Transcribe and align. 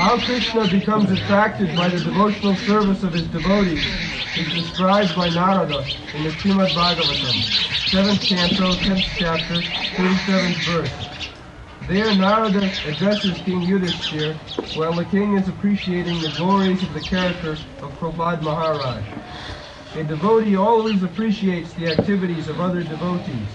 How 0.00 0.16
Krishna 0.16 0.66
becomes 0.66 1.10
attracted 1.10 1.76
by 1.76 1.90
the 1.90 2.00
devotional 2.00 2.56
service 2.56 3.02
of 3.02 3.12
his 3.12 3.26
devotees 3.26 3.84
is 4.34 4.46
described 4.54 5.14
by 5.14 5.28
Narada 5.28 5.84
in 6.14 6.24
the 6.24 6.30
Srimad 6.30 6.72
Bhagavatam, 6.72 7.42
7th 7.92 8.26
canto, 8.26 8.76
10th 8.76 9.04
chapter, 9.18 9.62
37th 9.98 10.56
verse. 10.64 11.10
There 11.86 12.14
Narada 12.14 12.72
addresses 12.86 13.36
King 13.44 13.66
Yudhishthir 13.66 14.38
while 14.74 14.94
the 14.94 15.04
king 15.04 15.34
is 15.34 15.48
appreciating 15.48 16.22
the 16.22 16.30
glories 16.30 16.82
of 16.82 16.94
the 16.94 17.00
character 17.02 17.58
of 17.82 17.92
Prahlad 18.00 18.40
Maharaj. 18.40 19.04
A 19.96 20.02
devotee 20.02 20.56
always 20.56 21.02
appreciates 21.02 21.74
the 21.74 21.88
activities 21.88 22.48
of 22.48 22.58
other 22.58 22.82
devotees. 22.82 23.50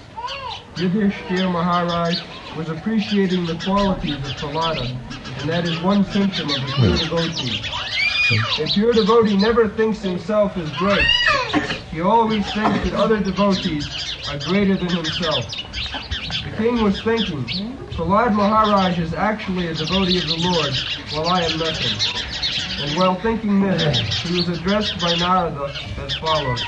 Yudhishthir 0.78 1.52
Maharaj 1.52 2.20
was 2.56 2.70
appreciating 2.70 3.48
the 3.48 3.56
qualities 3.56 4.24
of 4.24 4.40
Prahlada, 4.40 4.88
and 5.40 5.50
that 5.50 5.66
is 5.66 5.78
one 5.80 6.04
symptom 6.04 6.50
of 6.50 6.64
a 6.64 6.72
pure 6.74 6.98
devotee. 6.98 7.60
A 8.64 8.68
pure 8.74 8.94
devotee 8.94 9.38
never 9.38 9.70
thinks 9.70 10.02
himself 10.02 10.58
as 10.58 10.70
great. 10.72 11.06
He 11.92 12.02
always 12.02 12.44
thinks 12.52 12.84
that 12.84 12.94
other 12.94 13.20
devotees 13.20 13.86
are 14.28 14.40
greater 14.40 14.76
than 14.76 14.88
himself. 14.88 15.46
The 16.44 16.52
king 16.58 16.82
was 16.82 17.00
thinking, 17.02 17.46
Prahlad 17.96 18.34
Maharaj 18.34 19.00
is 19.00 19.14
actually 19.14 19.68
a 19.68 19.74
devotee 19.76 20.18
of 20.18 20.28
the 20.28 20.36
Lord, 20.36 20.74
while 21.12 21.28
I 21.28 21.44
am 21.44 21.58
nothing. 21.58 21.94
And 22.84 22.96
while 22.96 23.16
thinking 23.16 23.62
this, 23.62 23.98
he 24.24 24.34
was 24.36 24.50
addressed 24.50 25.00
by 25.00 25.16
Narada 25.16 25.76
as 26.00 26.14
follows. 26.16 26.64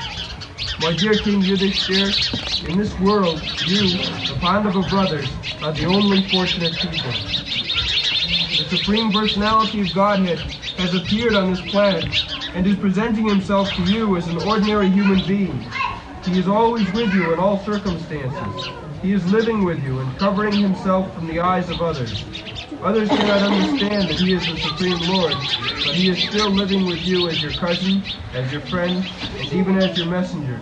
My 0.80 0.92
dear 0.92 1.18
King 1.18 1.42
Yudhishthir, 1.42 2.14
in 2.68 2.76
this 2.78 2.98
world, 3.00 3.40
you, 3.66 3.90
the 4.28 4.36
Pandava 4.40 4.82
brothers, 4.82 5.28
are 5.62 5.72
the 5.72 5.84
only 5.86 6.22
fortunate 6.22 6.72
people. 6.80 7.47
The 8.58 8.64
Supreme 8.64 9.12
Personality 9.12 9.82
of 9.82 9.94
Godhead 9.94 10.40
has 10.78 10.92
appeared 10.92 11.36
on 11.36 11.48
this 11.48 11.60
planet 11.70 12.04
and 12.56 12.66
is 12.66 12.76
presenting 12.76 13.24
himself 13.24 13.72
to 13.76 13.82
you 13.84 14.16
as 14.16 14.26
an 14.26 14.36
ordinary 14.36 14.90
human 14.90 15.20
being. 15.20 15.70
He 16.24 16.36
is 16.36 16.48
always 16.48 16.90
with 16.92 17.14
you 17.14 17.32
in 17.32 17.38
all 17.38 17.64
circumstances. 17.64 18.68
He 19.00 19.12
is 19.12 19.24
living 19.30 19.64
with 19.64 19.80
you 19.84 20.00
and 20.00 20.18
covering 20.18 20.58
himself 20.58 21.14
from 21.14 21.28
the 21.28 21.38
eyes 21.38 21.70
of 21.70 21.80
others. 21.80 22.24
Others 22.82 23.10
cannot 23.10 23.42
understand 23.42 24.08
that 24.08 24.18
he 24.18 24.32
is 24.32 24.44
the 24.44 24.56
Supreme 24.56 25.06
Lord, 25.08 25.36
but 25.84 25.94
he 25.94 26.08
is 26.08 26.18
still 26.18 26.50
living 26.50 26.84
with 26.84 27.06
you 27.06 27.28
as 27.28 27.40
your 27.40 27.52
cousin, 27.52 28.02
as 28.34 28.50
your 28.50 28.62
friend, 28.62 29.04
and 29.38 29.52
even 29.52 29.78
as 29.78 29.96
your 29.96 30.06
messenger. 30.06 30.60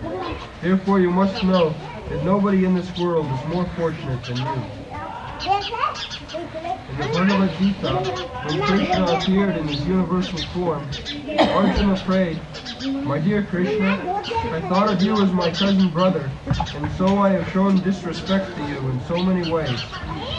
Therefore 0.61 0.99
you 0.99 1.09
must 1.09 1.43
know 1.43 1.73
that 2.09 2.23
nobody 2.23 2.63
in 2.63 2.75
this 2.75 2.95
world 2.95 3.31
is 3.31 3.43
more 3.45 3.65
fortunate 3.75 4.23
than 4.27 4.37
you. 4.45 4.61
In 6.87 6.95
the 6.97 7.03
Bhagavad 7.03 7.57
Gita, 7.57 8.07
when 8.41 8.63
Krishna 8.63 9.03
appeared 9.11 9.57
in 9.57 9.67
his 9.67 9.85
universal 9.85 10.39
form, 10.53 10.87
Arjuna 11.53 11.97
prayed, 12.05 12.39
My 13.03 13.19
dear 13.19 13.43
Krishna, 13.43 13.99
I 14.49 14.61
thought 14.61 14.87
of 14.87 15.03
you 15.03 15.21
as 15.21 15.33
my 15.33 15.51
cousin 15.51 15.89
brother, 15.89 16.31
and 16.73 16.89
so 16.93 17.17
I 17.17 17.31
have 17.31 17.51
shown 17.51 17.81
disrespect 17.81 18.55
to 18.55 18.63
you 18.63 18.87
in 18.87 19.01
so 19.01 19.21
many 19.21 19.43
ways, 19.43 19.81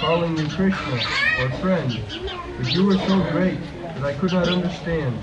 calling 0.00 0.34
you 0.38 0.48
Krishna, 0.56 0.98
or 1.38 1.50
friend, 1.60 1.94
but 2.56 2.72
you 2.72 2.84
were 2.84 2.96
so 2.96 3.20
great 3.30 3.60
that 3.94 4.02
I 4.04 4.14
could 4.14 4.32
not 4.32 4.48
understand. 4.48 5.20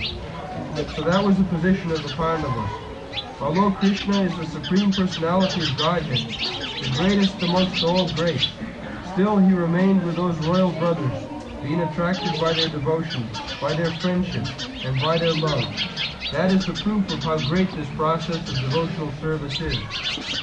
So 0.95 1.01
that 1.01 1.23
was 1.25 1.39
the 1.39 1.45
position 1.45 1.89
of 1.93 2.03
the 2.03 2.09
Pandavas. 2.09 2.69
Although 3.41 3.71
Krishna 3.71 4.21
is 4.21 4.37
the 4.37 4.45
Supreme 4.45 4.93
Personality 4.93 5.61
of 5.61 5.75
Godhead, 5.79 6.21
the 6.79 6.89
greatest 6.95 7.41
amongst 7.41 7.81
all 7.83 8.05
great, 8.13 8.41
Still 9.15 9.37
he 9.37 9.53
remained 9.53 10.03
with 10.03 10.17
those 10.17 10.35
royal 10.39 10.73
brothers, 10.73 11.15
being 11.63 11.79
attracted 11.79 12.37
by 12.37 12.51
their 12.51 12.67
devotion, 12.67 13.29
by 13.61 13.73
their 13.73 13.89
friendship, 13.89 14.43
and 14.83 14.99
by 14.99 15.17
their 15.17 15.31
love. 15.31 15.73
That 16.33 16.51
is 16.51 16.65
the 16.65 16.73
proof 16.73 17.09
of 17.09 17.23
how 17.23 17.37
great 17.37 17.71
this 17.71 17.87
process 17.91 18.45
of 18.49 18.59
devotional 18.59 19.13
service 19.13 19.61
is. 19.61 19.79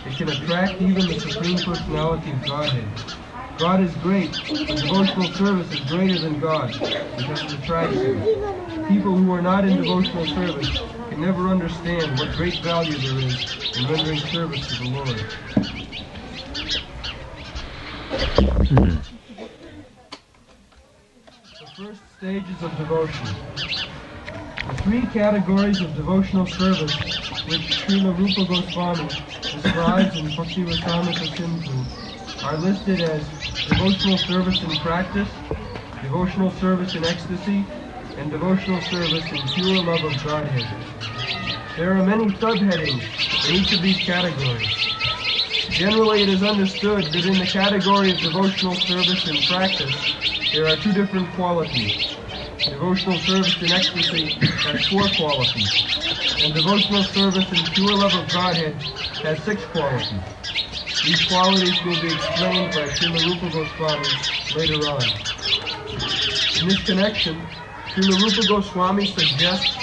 It 0.07 0.17
can 0.17 0.31
attract 0.31 0.81
even 0.81 1.07
the 1.07 1.21
Supreme 1.21 1.63
Personality 1.63 2.31
of 2.33 2.49
Godhead. 2.49 2.89
God 3.59 3.83
is 3.83 3.95
great, 3.97 4.31
but 4.49 4.81
devotional 4.81 5.29
service 5.29 5.71
is 5.71 5.85
greater 5.85 6.17
than 6.17 6.41
God, 6.41 6.73
because 7.19 7.45
it 7.45 7.61
attracts 7.61 8.01
him. 8.01 8.25
People 8.89 9.15
who 9.15 9.31
are 9.35 9.43
not 9.43 9.67
in 9.67 9.77
devotional 9.77 10.25
service 10.29 10.73
can 11.11 11.21
never 11.21 11.49
understand 11.49 12.19
what 12.19 12.35
great 12.39 12.55
value 12.55 12.97
there 12.97 13.21
is 13.21 13.37
in 13.77 13.87
rendering 13.87 14.21
service 14.33 14.67
to 14.71 14.75
the 14.77 14.85
Lord. 14.85 15.21
The 18.13 19.09
first 21.77 22.01
stages 22.19 22.63
of 22.63 22.77
devotion. 22.77 23.27
The 24.69 24.77
three 24.83 25.01
categories 25.13 25.81
of 25.81 25.97
devotional 25.97 26.47
service 26.47 26.93
which 27.49 27.61
Srila 27.61 28.19
Rupa 28.19 28.45
Goswami 28.45 29.09
describes 29.55 30.15
in 30.17 30.37
Bhakti 30.37 30.63
Rasamrita 30.63 31.37
Sindhu 31.37 32.47
are 32.47 32.57
listed 32.59 33.01
as 33.01 33.23
devotional 33.69 34.19
service 34.19 34.63
in 34.63 34.71
practice, 34.81 35.29
devotional 36.03 36.51
service 36.51 36.95
in 36.95 37.05
ecstasy, 37.05 37.65
and 38.19 38.31
devotional 38.31 38.81
service 38.83 39.25
in 39.33 39.41
pure 39.55 39.83
love 39.83 40.05
of 40.05 40.13
Godhead. 40.25 40.67
There 41.79 41.93
are 41.95 42.05
many 42.05 42.27
subheadings 42.33 43.03
in 43.49 43.63
each 43.63 43.73
of 43.73 43.81
these 43.81 43.99
categories. 44.01 44.92
Generally, 45.73 46.23
it 46.23 46.29
is 46.29 46.43
understood 46.43 47.13
that 47.13 47.25
in 47.25 47.39
the 47.39 47.47
category 47.47 48.11
of 48.11 48.21
devotional 48.21 48.77
service 48.77 49.27
and 49.27 49.43
practice, 49.47 49.97
there 50.53 50.67
are 50.69 50.77
two 50.77 50.93
different 50.93 51.33
qualities. 51.35 51.95
Devotional 52.69 53.19
service 53.19 53.63
in 53.63 53.73
ecstasy 53.73 54.29
has 54.65 54.87
four 54.87 55.09
qualities, 55.09 55.73
and 56.43 56.53
devotional 56.53 57.03
service 57.03 57.53
in 57.53 57.67
pure 57.71 57.97
love 57.97 58.15
of 58.15 58.31
Godhead 58.31 58.77
has 59.23 59.43
six 59.43 59.65
qualities. 59.65 60.23
These 61.05 61.23
qualities 61.23 61.83
will 61.83 61.97
be 61.97 62.13
explained 62.13 62.75
by 62.75 62.89
Srila 62.89 63.25
Rupa 63.25 63.49
Goswami 63.49 64.11
later 64.55 64.87
on. 64.87 65.11
In 66.61 66.67
this 66.67 66.83
connection, 66.83 67.49
Srila 67.95 68.21
Rupa 68.21 68.45
Goswami 68.45 69.07
suggests 69.07 69.75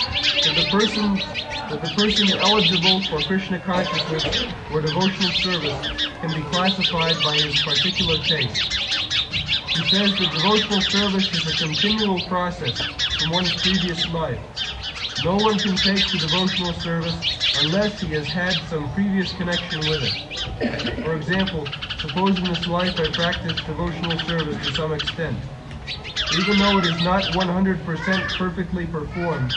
that 0.44 0.56
the 0.56 0.64
person 0.66 1.20
that 1.69 1.81
the 1.81 1.90
person 1.90 2.31
eligible 2.31 3.00
for 3.09 3.22
Krishna 3.22 3.59
consciousness 3.59 4.25
or 4.74 4.81
devotional 4.81 5.31
service 5.31 5.78
can 6.19 6.34
be 6.34 6.41
classified 6.50 7.24
by 7.24 7.35
his 7.35 7.56
particular 7.57 8.18
taste. 8.18 8.63
He 9.75 9.84
says 9.84 10.18
that 10.18 10.31
devotional 10.34 10.81
service 10.81 11.31
is 11.34 11.47
a 11.47 11.53
continual 11.53 12.19
process 12.22 12.81
from 13.18 13.30
one's 13.30 13.53
previous 13.62 14.09
life. 14.09 14.40
No 15.24 15.38
one 15.38 15.59
can 15.59 15.78
take 15.78 16.09
to 16.12 16.18
devotional 16.18 16.74
service 16.74 17.22
unless 17.62 18.00
he 18.01 18.07
has 18.13 18.28
had 18.28 18.59
some 18.63 18.91
previous 18.94 19.31
connection 19.34 19.88
with 19.88 20.03
it. 20.03 20.13
For 21.03 21.16
example, 21.16 21.68
suppose 22.01 22.38
in 22.40 22.47
this 22.47 22.68
life 22.68 23.00
I 23.00 23.07
practiced 23.13 23.66
devotional 23.68 24.18
service 24.18 24.57
to 24.66 24.72
some 24.74 24.94
extent. 24.94 25.38
Even 26.40 26.57
though 26.57 26.78
it 26.78 26.86
is 26.86 27.01
not 27.01 27.24
100% 27.34 28.38
perfectly 28.38 28.88
performed, 28.88 29.53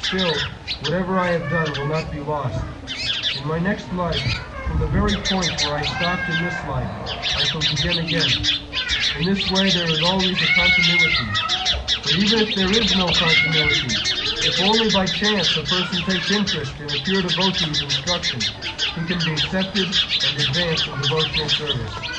still, 0.00 0.34
whatever 0.82 1.18
I 1.18 1.30
have 1.30 1.48
done 1.48 1.70
will 1.78 1.86
not 1.86 2.10
be 2.10 2.20
lost. 2.20 2.58
In 3.38 3.46
my 3.46 3.58
next 3.58 3.92
life, 3.92 4.22
from 4.66 4.78
the 4.78 4.86
very 4.86 5.16
point 5.16 5.50
where 5.62 5.74
I 5.74 5.84
stopped 5.84 6.28
in 6.28 6.42
this 6.42 6.64
life, 6.66 6.90
I 7.36 7.44
shall 7.46 7.62
begin 7.62 7.98
again. 7.98 8.30
In 9.18 9.24
this 9.24 9.50
way, 9.50 9.70
there 9.70 9.90
is 9.92 10.02
always 10.02 10.42
a 10.42 10.46
continuity. 10.54 11.30
But 12.02 12.12
even 12.14 12.40
if 12.40 12.54
there 12.54 12.72
is 12.72 12.96
no 12.96 13.06
continuity, 13.06 13.94
if 14.42 14.58
only 14.60 14.90
by 14.90 15.06
chance 15.06 15.56
a 15.56 15.62
person 15.62 16.02
takes 16.02 16.30
interest 16.30 16.80
in 16.80 16.90
a 16.90 16.98
pure 16.98 17.22
devotee's 17.22 17.82
instruction, 17.82 18.40
he 18.94 19.06
can 19.06 19.22
be 19.24 19.32
accepted 19.34 19.86
and 20.26 20.38
advanced 20.38 20.88
in 20.88 20.98
devotional 20.98 21.48
service. 21.48 22.11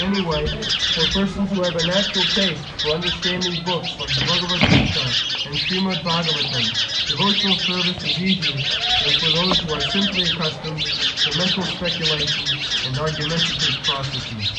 Anyway, 0.00 0.46
for 0.94 1.06
persons 1.08 1.50
who 1.52 1.62
have 1.62 1.76
a 1.76 1.86
natural 1.86 2.24
taste 2.26 2.66
for 2.82 2.90
understanding 2.90 3.54
books 3.64 3.98
like 4.00 4.10
the 4.14 4.24
Bhagavad 4.26 4.60
Gita 4.68 5.00
and 5.46 5.54
Srimad 5.58 6.02
Bhagavatam, 6.02 6.66
devotional 7.08 7.56
service 7.56 8.02
is 8.02 8.18
easier 8.20 8.54
and 8.54 9.14
for 9.20 9.30
those 9.30 9.60
who 9.60 9.72
are 9.72 9.80
simply 9.80 10.24
accustomed 10.24 10.82
to 10.82 11.38
mental 11.38 11.64
speculation 11.64 12.44
and 12.86 12.98
argumentative 12.98 13.76
processes. 13.84 14.50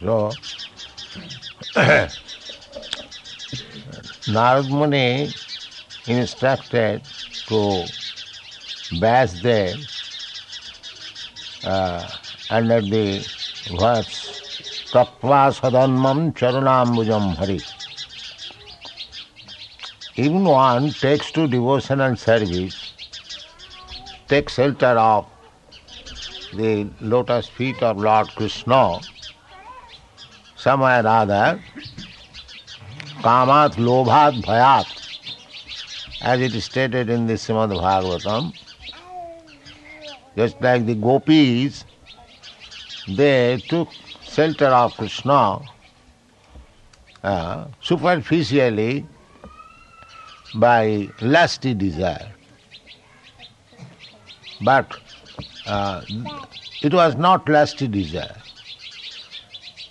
So, 0.00 0.38
Narad 4.26 4.68
Muni 4.68 5.34
instructed 6.06 7.02
to 7.48 7.92
bash 8.90 9.32
them 9.34 9.88
uh, 11.62 12.19
under 12.50 12.80
the 12.80 13.24
verse 13.68 14.42
Tattva 14.92 15.40
Sadanmam 15.56 16.32
Charanambujam 16.34 17.36
Hari. 17.36 17.62
Even 20.16 20.44
one 20.44 20.92
takes 20.94 21.30
to 21.30 21.46
devotional 21.46 22.16
service, 22.16 22.92
takes 24.28 24.54
shelter 24.54 24.98
of 24.98 25.26
the 26.52 26.88
lotus 27.00 27.46
feet 27.46 27.80
of 27.82 27.98
Lord 27.98 28.34
Krishna, 28.34 29.00
somewhere 30.56 31.04
or 31.04 31.08
other, 31.08 31.62
kamat 33.22 33.76
lobhat 33.76 34.42
bhayat, 34.42 34.86
as 36.20 36.40
it 36.40 36.54
is 36.56 36.64
stated 36.64 37.08
in 37.08 37.28
the 37.28 37.34
Srimad 37.34 37.70
Bhagavatam, 37.70 38.52
just 40.36 40.60
like 40.60 40.84
the 40.84 40.96
gopis, 40.96 41.84
they 43.16 43.62
took 43.68 43.88
shelter 44.22 44.66
of 44.66 44.94
Krishna 44.96 45.60
uh, 47.22 47.66
superficially 47.82 49.06
by 50.54 51.08
lusty 51.20 51.74
desire. 51.74 52.32
But 54.60 54.96
uh, 55.66 56.02
it 56.82 56.92
was 56.94 57.16
not 57.16 57.48
lusty 57.48 57.88
desire. 57.88 58.36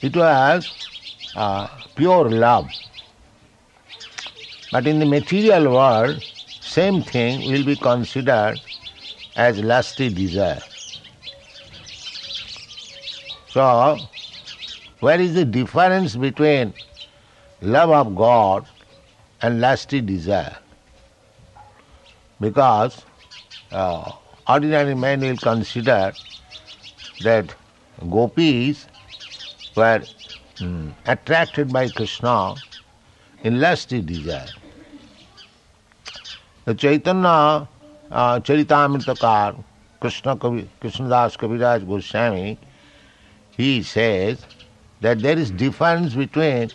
It 0.01 0.15
was 0.15 0.69
uh, 1.35 1.67
pure 1.95 2.29
love. 2.29 2.69
But 4.71 4.87
in 4.87 4.99
the 4.99 5.05
material 5.05 5.73
world, 5.73 6.21
same 6.61 7.01
thing 7.01 7.45
will 7.45 7.63
be 7.63 7.75
considered 7.75 8.61
as 9.35 9.59
lusty 9.59 10.09
desire. 10.09 10.61
So, 13.59 14.07
where 15.01 15.19
is 15.19 15.33
the 15.33 15.43
difference 15.43 16.15
between 16.15 16.73
love 17.61 17.89
of 17.89 18.15
God 18.15 18.65
and 19.41 19.59
lusty 19.59 19.99
desire? 19.99 20.55
Because 22.39 23.01
uh, 23.69 24.13
ordinary 24.47 24.95
men 24.95 25.19
will 25.19 25.35
consider 25.35 26.15
that 27.19 27.53
gopis 28.09 28.87
were 29.75 30.03
mm, 30.61 30.93
attracted 31.05 31.73
by 31.73 31.89
Krishna 31.89 32.61
in 33.43 33.59
lusty 33.59 34.01
desire. 34.01 34.53
The 36.63 36.75
Chaitanya 36.75 37.67
uh, 38.09 38.39
Charitamritakar, 38.39 39.61
Krishna 39.99 40.37
Kavi, 40.37 40.65
Krishnadas 40.79 41.35
Kaviraj 41.35 41.85
Goswami, 41.85 42.57
he 43.59 43.83
says 43.83 44.45
that 45.01 45.21
there 45.21 45.37
is 45.37 45.51
difference 45.51 46.13
between 46.15 46.71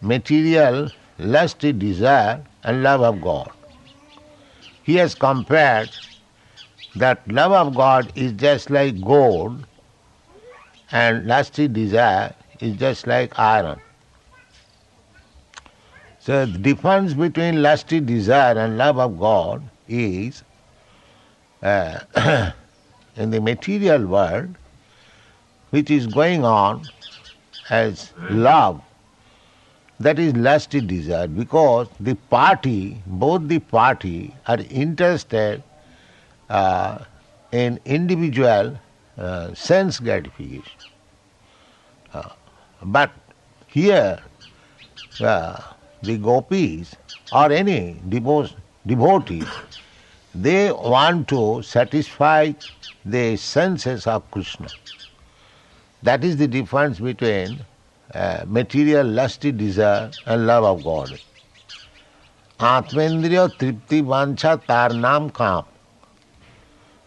material 0.00 0.92
lusty 1.18 1.72
desire 1.72 2.44
and 2.62 2.84
love 2.84 3.00
of 3.00 3.20
God. 3.20 3.50
He 4.84 4.94
has 4.96 5.16
compared 5.16 5.90
that 6.94 7.26
love 7.30 7.50
of 7.50 7.74
God 7.74 8.12
is 8.14 8.32
just 8.34 8.70
like 8.70 9.00
gold 9.00 9.66
and 10.92 11.26
lusty 11.26 11.66
desire 11.66 12.32
is 12.60 12.76
just 12.76 13.08
like 13.08 13.36
iron. 13.36 13.80
So 16.20 16.46
the 16.46 16.58
difference 16.58 17.14
between 17.14 17.60
lusty 17.60 17.98
desire 17.98 18.56
and 18.56 18.78
love 18.78 19.00
of 19.00 19.18
God 19.18 19.68
is 19.88 20.44
uh, 21.60 21.98
in 23.16 23.30
the 23.32 23.40
material 23.40 24.06
world 24.06 24.57
which 25.70 25.90
is 25.90 26.06
going 26.06 26.44
on 26.44 26.88
as 27.70 28.12
love 28.30 28.82
that 30.00 30.18
is 30.18 30.34
lusty 30.36 30.80
desire 30.80 31.26
because 31.26 31.88
the 32.00 32.14
party, 32.14 33.02
both 33.06 33.48
the 33.48 33.58
party 33.58 34.34
are 34.46 34.58
interested 34.70 35.62
uh, 36.48 36.98
in 37.52 37.80
individual 37.84 38.78
uh, 39.18 39.52
sense 39.54 39.98
gratification. 39.98 40.64
Uh, 42.14 42.30
but 42.82 43.10
here, 43.66 44.18
uh, 45.20 45.60
the 46.02 46.16
gopis 46.16 46.96
or 47.32 47.50
any 47.52 48.00
devo- 48.08 48.52
devotees, 48.86 49.48
they 50.34 50.70
want 50.72 51.28
to 51.28 51.62
satisfy 51.62 52.52
the 53.04 53.36
senses 53.36 54.06
of 54.06 54.30
Krishna. 54.30 54.70
That 56.02 56.24
is 56.24 56.36
the 56.36 56.46
difference 56.48 57.00
between 57.00 57.64
uh, 58.14 58.44
material 58.46 59.06
lusty 59.06 59.52
desire 59.52 60.12
and 60.26 60.46
love 60.46 60.64
of 60.64 60.84
God. 60.84 61.18
Atmendriya 62.60 63.48
tripti 63.50 64.02
vancha 64.02 64.60
tar 64.66 64.92
nam 64.92 65.30
kam. 65.30 65.64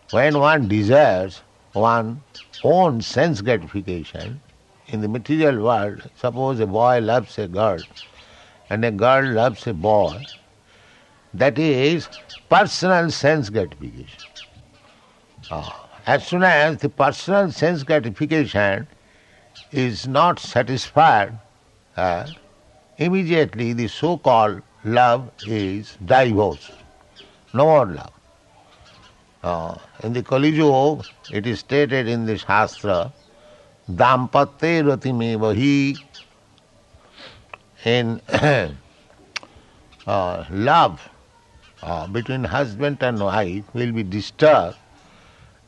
When 0.10 0.40
one 0.40 0.68
desires 0.68 1.42
one 1.74 2.22
own 2.64 3.02
sense 3.02 3.42
gratification 3.42 4.42
in 4.88 5.02
the 5.02 5.08
material 5.08 5.64
world, 5.64 6.10
suppose 6.16 6.60
a 6.60 6.68
boy 6.68 7.00
loves 7.00 7.38
a 7.38 7.48
girl 7.48 7.84
and 8.70 8.86
a 8.86 8.92
girl 8.92 9.26
loves 9.34 9.68
a 9.68 9.74
boy, 9.74 10.26
that 11.34 11.58
is 11.58 12.10
personal 12.50 13.10
sense 13.10 13.50
gratification. 13.50 14.24
Ah, 15.50 15.81
as 16.06 16.28
soon 16.28 16.44
as 16.44 16.78
the 16.78 16.90
personal 16.90 17.52
sense 17.52 17.84
gratification 17.84 18.88
is 19.72 20.08
not 20.08 20.40
satisfied, 20.40 21.38
uh, 21.96 22.28
immediately 22.98 23.74
the 23.74 23.88
so-called 23.88 24.62
love 24.84 25.32
is 25.46 25.98
divorced. 26.04 26.72
No 27.54 27.66
more 27.66 27.86
love. 27.86 28.14
Uh, 29.44 29.76
in 30.04 30.14
the 30.14 30.24
Kali 30.24 30.50
Yuga, 30.50 31.04
it 31.32 31.48
is 31.48 31.60
stated 31.60 32.08
in 32.08 32.26
the 32.26 32.38
Shastra, 32.38 33.12
Dampatte 33.90 34.84
ratime 34.84 35.38
vahi. 35.38 36.00
In 37.84 38.22
uh, 40.08 40.46
love 40.52 41.10
uh, 41.82 42.08
between 42.08 42.44
husband 42.44 43.02
and 43.02 43.20
wife 43.20 43.64
will 43.74 43.92
be 43.92 44.04
disturbed 44.04 44.78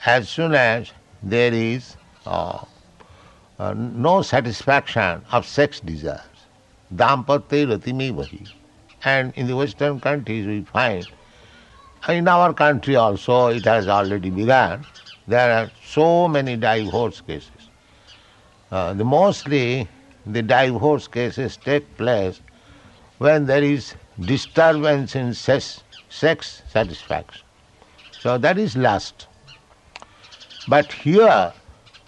as 0.06 0.30
soon 0.30 0.54
as 0.54 0.92
there 1.22 1.54
is 1.54 1.98
uh, 2.26 2.66
uh, 3.60 3.74
no 3.74 4.22
satisfaction 4.22 5.22
of 5.32 5.46
sex 5.46 5.80
desires. 5.80 6.20
Dampatte 6.94 7.66
ratime 7.68 8.14
vahi. 8.14 8.48
And 9.06 9.34
in 9.36 9.48
the 9.48 9.56
Western 9.56 10.00
countries 10.00 10.46
we 10.46 10.62
find 10.62 11.08
in 12.10 12.28
our 12.28 12.54
country 12.54 12.96
also 12.96 13.48
it 13.48 13.66
has 13.66 13.88
already 13.88 14.30
begun. 14.30 14.86
There 15.28 15.52
are 15.52 15.72
so 15.86 16.28
many 16.28 16.58
divorce 16.58 17.22
cases. 17.22 17.70
Uh, 18.72 18.94
the 18.94 19.06
mostly 19.06 19.88
the 20.26 20.42
divorce 20.42 21.07
cases 21.07 21.57
take 21.57 21.98
place 21.98 22.42
when 23.19 23.45
there 23.45 23.64
is 23.64 23.95
disturbance 24.26 25.16
in 25.16 25.33
sex 25.33 25.83
satisfaction. 26.10 27.44
So 28.18 28.38
that 28.38 28.57
is 28.57 28.76
lust. 28.76 29.28
But 30.68 30.92
here, 30.92 31.54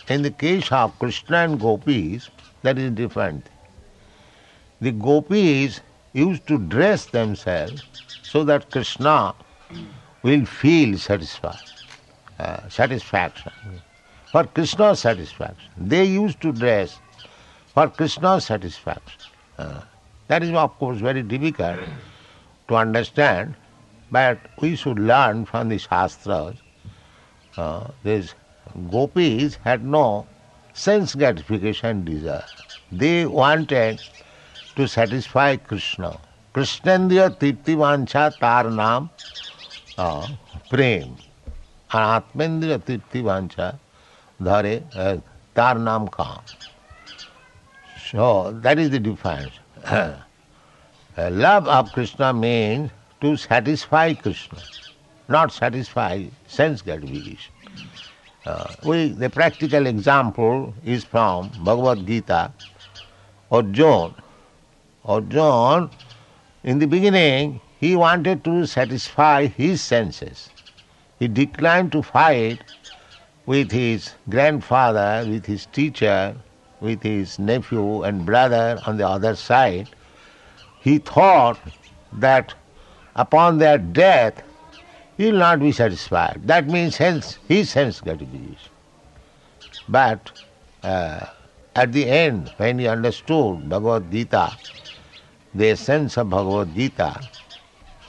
in 0.08 0.22
the 0.22 0.32
case 0.32 0.72
of 0.72 0.98
Krishna 1.00 1.38
and 1.38 1.60
gopis, 1.60 2.30
that 2.62 2.78
is 2.78 2.92
different. 2.92 3.48
The 4.80 4.92
gopis 4.92 5.82
used 6.14 6.48
to 6.48 6.58
dress 6.58 7.06
themselves 7.08 7.84
so 8.24 8.44
that 8.46 8.72
Krishna 8.72 9.36
will 10.24 10.46
feel 10.46 10.98
satisfied, 10.98 11.60
uh, 12.40 12.68
satisfaction. 12.70 13.52
For 14.32 14.46
Krishna's 14.46 15.00
satisfaction. 15.00 15.72
They 15.78 16.06
used 16.06 16.42
to 16.42 16.52
dress 16.52 16.98
for 17.74 17.90
Krishna's 17.90 18.46
satisfaction. 18.46 19.22
Uh, 19.58 19.82
that 20.28 20.44
is, 20.44 20.52
of 20.52 20.78
course, 20.80 21.00
very 21.00 21.22
difficult 21.22 21.80
to 22.68 22.76
understand, 22.76 23.56
but 24.12 24.40
we 24.62 24.76
should 24.76 25.00
learn 25.00 25.46
from 25.46 25.70
the 25.70 25.78
Shastras. 25.78 26.56
Uh, 27.58 27.88
these 28.04 28.34
gopis 28.92 29.56
had 29.64 29.84
no 29.84 30.28
sense 30.74 31.16
gratification 31.16 32.04
desire. 32.06 32.44
They 32.92 33.26
wanted 33.26 34.00
to 34.76 34.88
satisfy 34.88 35.56
Krishna. 35.56 36.18
Krishnendriya 36.54 37.38
tirti 37.38 37.76
vancha 37.76 38.34
tar 38.40 38.66
naam 38.66 39.10
uh, 39.98 40.28
prem. 40.70 41.18
Atmendriya 41.92 42.80
tirti 42.80 43.24
vancha 43.24 43.80
dhare 44.42 44.84
uh, 44.96 45.18
tar 45.54 45.76
naam 45.76 46.12
kam. 46.12 46.40
So 48.12 48.52
that 48.62 48.78
is 48.78 48.90
the 48.90 49.00
difference. 49.00 49.54
Love 51.18 51.68
of 51.68 51.92
Krishna 51.94 52.34
means 52.34 52.92
to 53.22 53.38
satisfy 53.38 54.14
Krishna, 54.14 54.62
not 55.30 55.52
satisfy 55.52 56.26
sense 56.46 56.82
gratification. 56.82 57.55
Uh, 58.46 58.76
we, 58.84 59.10
the 59.10 59.30
practical 59.30 59.88
example 59.88 60.74
is 60.86 61.04
from 61.04 61.52
Bhagavad 61.64 62.06
Gita. 62.08 62.54
Arjuna, 63.52 64.14
Arjuna, 65.06 65.90
in 66.64 66.80
the 66.80 66.88
beginning, 66.88 67.62
he 67.80 67.96
wanted 67.96 68.44
to 68.46 68.66
satisfy 68.68 69.48
his 69.48 69.82
senses. 69.82 70.52
He 71.20 71.28
declined 71.28 71.92
to 71.94 72.04
fight 72.04 72.64
with 73.46 73.72
his 73.72 74.14
grandfather, 74.30 75.26
with 75.28 75.46
his 75.46 75.66
teacher, 75.68 76.36
with 76.82 77.04
his 77.04 77.40
nephew 77.40 78.04
and 78.04 78.26
brother 78.26 78.82
on 78.86 78.98
the 78.98 79.08
other 79.08 79.36
side. 79.36 79.88
he 80.80 81.00
thought 81.00 81.60
that 82.14 82.54
upon 83.16 83.60
their 83.60 83.78
death 83.80 84.44
he 85.18 85.32
will 85.32 85.40
not 85.40 85.60
be 85.60 85.72
satisfied. 85.72 86.42
That 86.46 86.68
means 86.68 86.98
hence 86.98 87.40
his 87.48 87.70
sense 87.70 88.02
gratification. 88.02 88.58
But 89.88 90.32
uh, 90.84 91.26
at 91.76 91.92
the 91.92 92.06
end, 92.06 92.54
when 92.58 92.80
he 92.80 92.88
understood 92.88 93.70
Bhagavad 93.70 94.12
Gita, 94.12 94.58
the 95.54 95.70
essence 95.70 96.18
of 96.18 96.30
Bhagavad 96.30 96.74
Gita, 96.76 97.20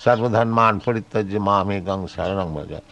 Sarvadhanman 0.00 0.82
Paritajya 0.82 1.40
Saranam 2.08 2.54
Bhaja, 2.54 2.82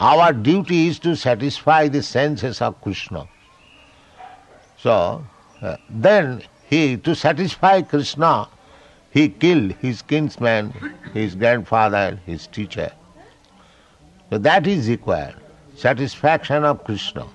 our 0.00 0.32
duty 0.32 0.88
is 0.88 0.98
to 1.00 1.14
satisfy 1.14 1.88
the 1.88 2.02
senses 2.02 2.60
of 2.60 2.80
Krishna. 2.80 3.28
So, 4.78 5.24
uh, 5.60 5.76
then 5.88 6.42
he, 6.68 6.96
to 6.96 7.14
satisfy 7.14 7.82
Krishna, 7.82 8.48
he 9.10 9.28
killed 9.28 9.72
his 9.74 10.02
kinsman, 10.02 10.72
his 11.12 11.34
grandfather, 11.34 12.18
his 12.26 12.46
teacher. 12.46 12.90
So 14.32 14.38
that 14.38 14.66
is 14.66 14.88
required. 14.88 15.34
Satisfaction 15.76 16.64
of 16.64 16.84
Krishna, 16.84 17.26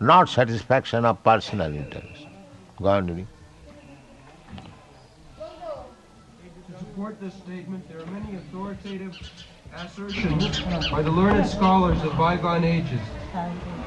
not 0.00 0.28
satisfaction 0.28 1.06
of 1.06 1.24
personal 1.24 1.74
interest. 1.74 2.26
Dini. 2.78 3.24
To 5.38 6.78
support 6.78 7.18
this 7.22 7.32
statement, 7.32 7.88
there 7.88 8.02
are 8.02 8.06
many 8.12 8.36
authoritative 8.36 9.18
assertions 9.74 10.60
by 10.90 11.00
the 11.00 11.10
learned 11.10 11.46
scholars 11.46 12.02
of 12.02 12.14
bygone 12.18 12.64
ages. 12.64 13.00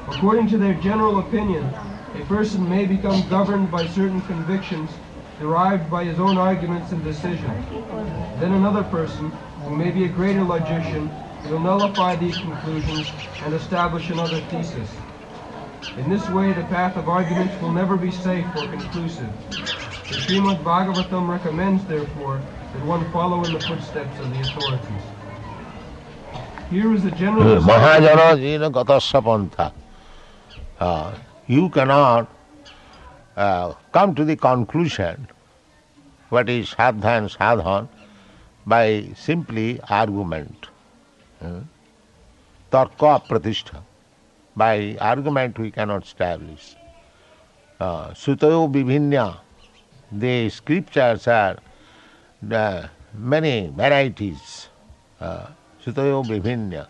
According 0.08 0.48
to 0.48 0.58
their 0.58 0.74
general 0.74 1.20
opinion, 1.20 1.64
a 2.16 2.24
person 2.26 2.68
may 2.68 2.84
become 2.84 3.28
governed 3.28 3.70
by 3.70 3.86
certain 3.86 4.22
convictions 4.22 4.90
derived 5.38 5.88
by 5.88 6.02
his 6.02 6.18
own 6.18 6.36
arguments 6.36 6.90
and 6.90 7.04
decisions. 7.04 7.64
Then 8.40 8.54
another 8.54 8.82
person, 8.82 9.30
who 9.66 9.76
may 9.76 9.92
be 9.92 10.06
a 10.06 10.08
greater 10.08 10.42
logician, 10.42 11.08
will 11.50 11.60
nullify 11.60 12.16
these 12.16 12.36
conclusions 12.36 13.06
and 13.44 13.54
establish 13.54 14.10
another 14.10 14.40
thesis. 14.50 14.88
In 15.98 16.08
this 16.08 16.28
way, 16.30 16.52
the 16.52 16.64
path 16.64 16.96
of 16.96 17.08
arguments 17.08 17.54
will 17.60 17.72
never 17.72 17.96
be 17.96 18.10
safe 18.10 18.46
or 18.56 18.66
conclusive. 18.68 19.28
The 19.50 20.16
Srimad 20.24 20.62
Bhagavatam 20.64 21.28
recommends, 21.28 21.84
therefore, 21.86 22.40
that 22.72 22.84
one 22.84 23.10
follow 23.12 23.44
in 23.44 23.52
the 23.52 23.60
footsteps 23.60 24.18
of 24.18 24.30
the 24.30 24.40
authorities. 24.40 25.02
Here 26.70 26.92
is 26.94 27.04
a 27.04 27.10
general 27.12 27.62
Mahajana 27.62 28.36
Jina 28.36 28.70
Gatasapantha. 28.70 29.72
Uh, 30.80 31.14
You 31.46 31.68
cannot 31.68 32.28
uh, 33.36 33.74
come 33.92 34.14
to 34.14 34.24
the 34.24 34.34
conclusion 34.34 35.28
what 36.30 36.48
is 36.48 36.70
sadha 36.70 37.18
and 37.18 37.28
sadhan 37.30 37.88
by 38.66 39.10
simply 39.14 39.78
argument. 39.90 40.68
तर्क 42.72 43.04
प्रतिष्ठा 43.28 43.84
by 44.56 44.94
argument 45.02 45.60
we 45.60 45.70
can 45.70 45.88
not 45.88 46.04
establish 46.06 46.74
सुतो 48.18 48.66
विभिन्न 48.68 49.32
the 50.20 50.34
scriptures 50.50 51.28
are 51.28 51.60
many 53.32 53.56
varieties 53.76 54.38
सुतो 55.84 56.22
विभिन्न 56.22 56.84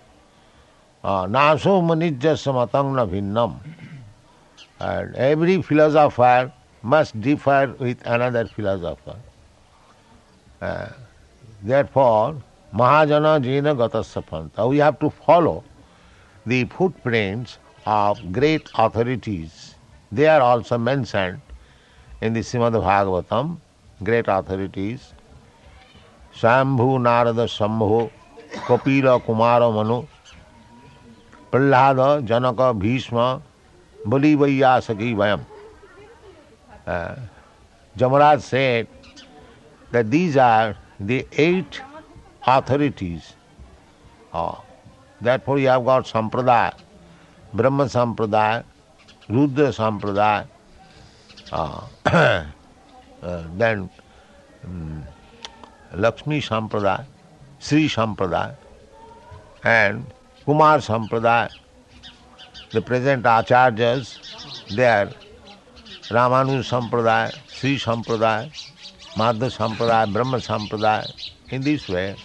नासो 1.05 1.81
मनिज्य 1.81 2.35
समतंग्न 2.37 3.05
भिन्नम। 3.11 3.53
And 4.83 5.15
every 5.17 5.61
philosopher 5.63 6.51
must 6.85 7.17
differ 7.25 7.77
with 7.81 8.07
another 8.15 8.47
philosopher 8.47 9.19
therefore 11.95 12.41
Mahajana 12.75 13.41
Jina 13.41 13.73
Gatasapanta, 13.73 14.69
we 14.69 14.79
have 14.79 14.99
to 14.99 15.09
follow 15.09 15.63
the 16.45 16.65
footprints 16.65 17.59
of 17.87 18.33
great 18.33 18.69
authorities. 18.75 19.77
They 20.11 20.27
are 20.27 20.41
also 20.41 20.77
mentioned 20.77 21.41
in 22.21 22.33
the 22.33 22.41
Srimad 22.41 22.73
Bhagavatam, 22.73 23.59
great 24.03 24.27
authorities. 24.27 25.13
Shambhu 26.35 27.01
Narada 27.01 27.45
Shambhu, 27.45 28.11
Kapila 28.67 29.21
Kumara 29.21 29.73
Manu, 29.73 30.09
Prahlada 31.53 32.25
Janaka 32.25 32.75
Bhishma, 32.75 33.41
Bali 34.05 34.35
Vaiyasaki 34.35 35.15
Vayam. 35.15 35.47
Uh, 36.85 37.15
Jamaraj 37.97 38.41
said 38.41 38.89
that 39.93 40.11
these 40.11 40.37
are 40.37 40.77
the 40.99 41.25
eight 41.39 41.81
authorities. 42.47 43.35
Uh, 44.33 44.57
therefore, 45.21 45.59
you 45.59 45.69
have 45.69 45.85
got 45.85 46.05
Sampradaya, 46.05 46.75
Brahma 47.53 47.85
Sampradaya, 47.85 48.65
Rudra 49.29 49.69
Sampradaya, 49.69 50.47
uh, 51.53 51.81
uh, 52.07 52.45
then 53.57 53.89
um, 54.65 55.05
Lakshmi 55.95 56.41
Sampradaya, 56.41 57.07
Sri 57.59 57.89
Sampradaya, 57.89 58.57
and 59.63 60.05
Kumar 60.45 60.79
Sampradaya. 60.79 61.51
The 62.73 62.83
present 62.83 63.23
acharyas, 63.23 64.19
they 64.75 64.85
are 64.85 65.11
Ramanu 66.11 66.59
Sampradaya, 66.63 67.35
Sri 67.47 67.79
Sampradaya, 67.79 68.51
Madhva 69.15 69.49
Sampradaya, 69.49 70.13
Brahma 70.13 70.39
Sampradaya, 70.39 71.31
in 71.51 71.63
this 71.63 71.89
way. 71.89 72.17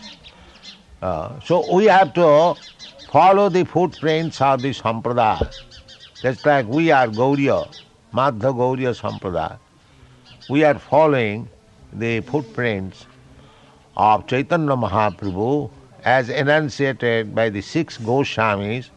Uh, 1.02 1.40
so 1.40 1.74
we 1.74 1.86
have 1.86 2.14
to 2.14 2.56
follow 3.10 3.50
the 3.50 3.64
footprints 3.64 4.42
of 4.42 4.62
the 4.62 4.72
Sampradaya. 4.72 5.50
Just 6.22 6.46
like 6.46 6.68
we 6.68 6.92
are 6.92 7.08
Gauriya, 7.08 7.74
Madhva 8.14 8.54
Gauriya 8.54 8.94
Sampradaya. 9.00 9.58
We 10.50 10.64
are 10.64 10.78
following 10.78 11.50
the 11.94 12.20
footprints 12.22 13.06
of 13.96 14.28
Chaitanya 14.28 14.76
Mahaprabhu 14.76 15.72
as 16.04 16.30
enunciated 16.30 17.34
by 17.34 17.50
the 17.50 17.62
six 17.62 17.98
Goswamis, 17.98 18.90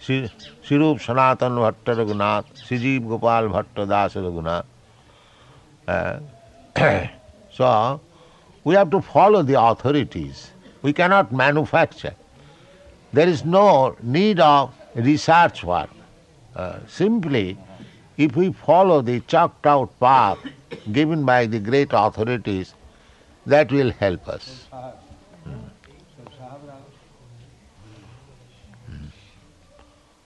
Sirup 0.00 1.00
Sanatan 1.00 1.54
Bhatta 1.56 1.94
Raghunath, 1.94 2.44
Sijiv 2.66 3.08
Gopal 3.08 3.48
Bhatta 3.48 3.86
Das 3.86 4.14
Raghunath. 4.14 4.64
Uh, 5.86 6.18
so, 7.52 8.00
we 8.64 8.74
have 8.74 8.90
to 8.90 9.00
follow 9.00 9.42
the 9.42 9.60
authorities. 9.60 10.50
We 10.82 10.92
cannot 10.92 11.32
manufacture. 11.32 12.14
There 13.12 13.28
is 13.28 13.44
no 13.44 13.96
need 14.02 14.40
of 14.40 14.74
research 14.94 15.62
work. 15.64 15.90
Uh, 16.56 16.80
simply, 16.86 17.56
if 18.16 18.36
we 18.36 18.52
follow 18.52 19.00
the 19.00 19.20
chalked 19.20 19.66
out 19.66 19.98
path 20.00 20.38
given 20.90 21.24
by 21.24 21.46
the 21.46 21.58
great 21.58 21.90
authorities, 21.92 22.74
that 23.46 23.72
will 23.72 23.90
help 23.90 24.28
us. 24.28 24.66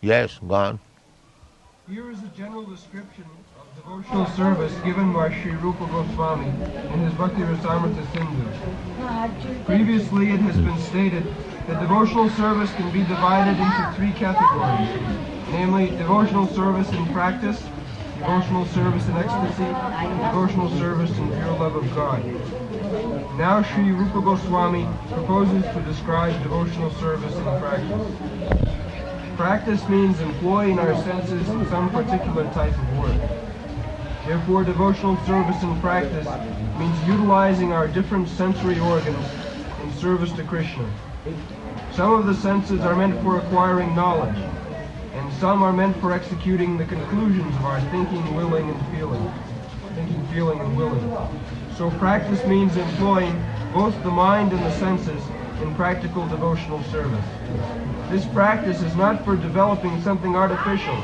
Yes, 0.00 0.38
go 0.46 0.54
on. 0.54 0.80
Here 1.88 2.10
is 2.10 2.22
a 2.22 2.28
general 2.36 2.64
description 2.64 3.25
devotional 3.76 4.26
service 4.28 4.73
given 4.85 5.12
by 5.12 5.28
Sri 5.28 5.52
Rupa 5.52 5.87
Goswami 5.88 6.47
in 6.47 7.00
his 7.00 7.12
Bhakti 7.12 7.42
Rasamrita 7.42 8.11
Sindhu. 8.12 9.64
Previously, 9.64 10.30
it 10.30 10.40
has 10.40 10.56
been 10.56 10.78
stated 10.78 11.25
that 11.66 11.80
devotional 11.80 12.30
service 12.30 12.73
can 12.73 12.90
be 12.90 13.00
divided 13.00 13.61
into 13.61 13.92
three 13.95 14.12
categories, 14.12 14.88
namely 15.50 15.90
devotional 15.99 16.47
service 16.47 16.88
in 16.90 17.04
practice, 17.12 17.62
devotional 18.18 18.64
service 18.66 19.06
in 19.09 19.16
ecstasy, 19.18 19.64
and 19.64 20.21
devotional 20.21 20.71
service 20.78 21.11
in 21.18 21.28
pure 21.28 21.59
love 21.59 21.76
of 21.76 21.95
God. 21.95 22.25
Now 23.37 23.62
Sri 23.62 23.92
Rupa 23.92 24.23
Goswami 24.23 24.88
proposes 25.09 25.64
to 25.75 25.83
describe 25.83 26.33
devotional 26.42 26.92
service 26.92 27.35
in 27.35 27.45
practice. 27.61 29.37
Practice 29.37 29.87
means 29.90 30.18
employing 30.21 30.78
our 30.78 30.95
senses 31.02 31.47
in 31.50 31.66
some 31.68 31.90
particular 31.90 32.45
type 32.54 32.73
of 32.73 32.99
work. 32.99 33.45
Therefore, 34.26 34.64
devotional 34.64 35.16
service 35.25 35.62
and 35.62 35.80
practice 35.80 36.26
means 36.78 37.09
utilizing 37.09 37.73
our 37.73 37.87
different 37.87 38.28
sensory 38.28 38.76
organs 38.80 39.25
in 39.85 39.92
service 39.95 40.33
to 40.33 40.42
Krishna. 40.42 40.85
Some 41.92 42.12
of 42.12 42.26
the 42.26 42.35
senses 42.35 42.80
are 42.80 42.97
meant 42.97 43.23
for 43.23 43.38
acquiring 43.38 43.95
knowledge, 43.95 44.37
and 45.14 45.33
some 45.35 45.62
are 45.62 45.73
meant 45.73 45.97
for 45.99 46.12
executing 46.12 46.76
the 46.76 46.85
conclusions 46.85 47.54
of 47.54 47.64
our 47.66 47.80
thinking, 47.92 48.35
willing, 48.35 48.68
and 48.68 48.87
feeling. 48.97 49.33
Thinking, 49.95 50.26
feeling, 50.26 50.59
and 50.59 50.76
willing. 50.76 51.16
So 51.76 51.90
practice 51.92 52.45
means 52.47 52.76
employing 52.76 53.40
both 53.73 53.95
the 54.02 54.11
mind 54.11 54.52
and 54.52 54.62
the 54.62 54.73
senses 54.73 55.23
in 55.62 55.73
practical 55.76 56.26
devotional 56.26 56.83
service. 56.85 57.25
This 58.11 58.26
practice 58.26 58.83
is 58.83 58.97
not 58.97 59.25
for 59.25 59.37
developing 59.37 60.02
something 60.02 60.35
artificial. 60.35 60.97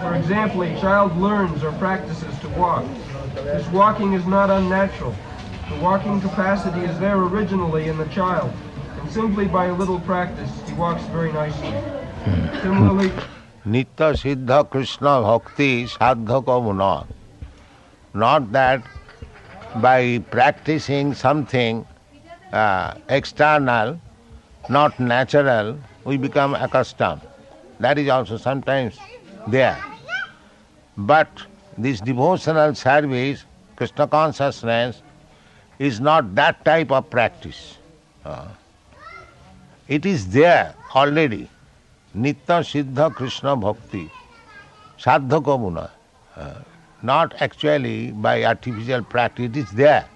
For 0.00 0.14
example, 0.14 0.62
a 0.62 0.80
child 0.80 1.16
learns 1.18 1.62
or 1.62 1.72
practices 1.72 2.38
to 2.40 2.48
walk. 2.50 2.84
This 3.34 3.66
walking 3.68 4.14
is 4.14 4.26
not 4.26 4.48
unnatural. 4.48 5.14
The 5.68 5.76
walking 5.76 6.20
capacity 6.22 6.80
is 6.80 6.98
there 6.98 7.18
originally 7.18 7.88
in 7.88 7.98
the 7.98 8.06
child, 8.06 8.50
and 8.98 9.10
simply 9.10 9.46
by 9.46 9.66
a 9.66 9.74
little 9.74 10.00
practice, 10.00 10.50
he 10.66 10.72
walks 10.72 11.02
very 11.08 11.32
nicely. 11.32 11.74
Similarly, 12.62 13.10
Nitya 13.66 14.16
Siddha 14.16 14.68
Krishna 14.68 15.20
Bhakti 15.20 15.84
Sadhaka 15.84 16.56
Muna. 16.64 17.06
Not 18.14 18.52
that 18.52 18.82
by 19.76 20.18
practicing 20.30 21.12
something 21.14 21.86
uh, 22.52 22.94
external, 23.08 24.00
not 24.70 24.98
natural, 24.98 25.78
we 26.04 26.16
become 26.16 26.54
accustomed. 26.54 27.20
That 27.78 27.98
is 27.98 28.08
also 28.08 28.38
sometimes 28.38 28.98
there. 29.46 29.89
But 30.96 31.28
this 31.78 32.00
devotional 32.00 32.74
service, 32.74 33.44
Krishna 33.76 34.06
consciousness, 34.06 35.02
is 35.78 36.00
not 36.00 36.34
that 36.34 36.64
type 36.64 36.90
of 36.90 37.08
practice. 37.08 37.78
Uh, 38.24 38.48
it 39.88 40.04
is 40.04 40.28
there 40.28 40.74
already. 40.94 41.48
Nitya 42.16 42.62
Siddha 42.64 43.14
Krishna 43.14 43.56
Bhakti, 43.56 44.10
Sadhaka 44.98 45.58
Muna. 45.58 45.90
Uh, 46.36 46.54
not 47.02 47.34
actually 47.40 48.10
by 48.10 48.44
artificial 48.44 49.02
practice, 49.02 49.46
it 49.46 49.56
is 49.56 49.70
there. 49.70 50.06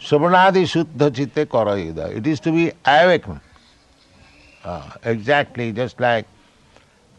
Savanadi 0.00 0.64
Shuddha 0.64 1.14
Chitte 1.14 1.48
Karayuda. 1.48 2.16
It 2.16 2.26
is 2.26 2.40
to 2.40 2.52
be 2.52 2.72
awakened. 2.84 3.40
Uh, 4.64 4.90
exactly 5.04 5.72
just 5.72 6.00
like 6.00 6.26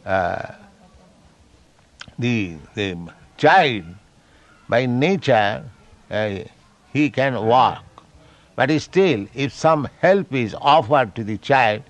uh, 0.06 0.52
the, 2.20 2.56
the 2.74 2.98
child, 3.38 3.84
by 4.70 4.86
nature, 4.86 5.64
uh, 6.10 6.40
he 6.94 7.10
can 7.10 7.46
walk. 7.46 7.84
But 8.56 8.72
still, 8.82 9.28
if 9.34 9.54
some 9.54 9.88
help 10.00 10.34
is 10.34 10.56
offered 10.60 11.14
to 11.16 11.24
the 11.24 11.38
child, 11.38 11.84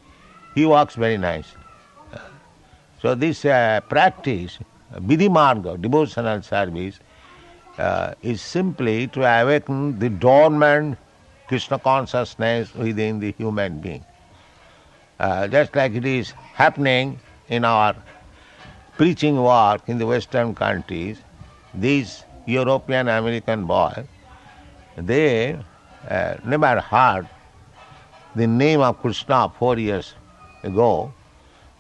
he 0.55 0.65
walks 0.65 0.95
very 0.95 1.17
nicely. 1.17 1.61
So 3.01 3.13
this 3.13 3.45
uh, 3.45 3.81
practice, 3.87 4.57
Vidhi 4.95 5.81
devotional 5.81 6.41
service, 6.41 6.99
uh, 7.77 8.15
is 8.23 8.41
simply 8.41 9.07
to 9.07 9.21
awaken 9.21 9.99
the 9.99 10.09
dormant 10.09 10.97
Krishna 11.47 11.77
consciousness 11.77 12.73
within 12.73 13.19
the 13.19 13.31
human 13.37 13.79
being. 13.79 14.03
Uh, 15.19 15.47
just 15.47 15.75
like 15.75 15.93
it 15.93 16.05
is 16.05 16.31
happening 16.53 17.19
in 17.49 17.63
our 17.63 17.95
preaching 18.97 19.41
work 19.41 19.81
in 19.87 19.97
the 19.97 20.05
Western 20.05 20.55
countries, 20.55 21.21
these 21.73 22.23
European 22.45 23.07
American 23.07 23.65
boys, 23.65 24.05
they 24.97 25.57
uh, 26.09 26.35
never 26.45 26.79
heard 26.79 27.27
the 28.35 28.47
name 28.47 28.81
of 28.81 28.99
Krishna 29.01 29.51
four 29.59 29.77
years 29.77 30.13
ago, 30.63 31.13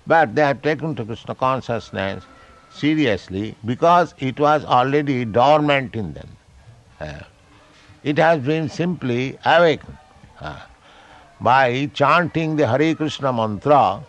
but 0.07 0.35
they 0.35 0.41
have 0.41 0.61
taken 0.61 0.95
to 0.95 1.05
Krishna 1.05 1.35
consciousness 1.35 2.23
seriously 2.69 3.55
because 3.65 4.13
it 4.19 4.39
was 4.39 4.65
already 4.65 5.25
dormant 5.25 5.95
in 5.95 6.13
them. 6.13 6.29
Uh, 6.99 7.19
it 8.03 8.17
has 8.17 8.39
been 8.41 8.69
simply 8.69 9.37
awakened. 9.45 9.97
Uh, 10.39 10.59
by 11.41 11.89
chanting 11.93 12.55
the 12.55 12.67
Hare 12.67 12.95
Krishna 12.95 13.31
mantra, 13.33 14.03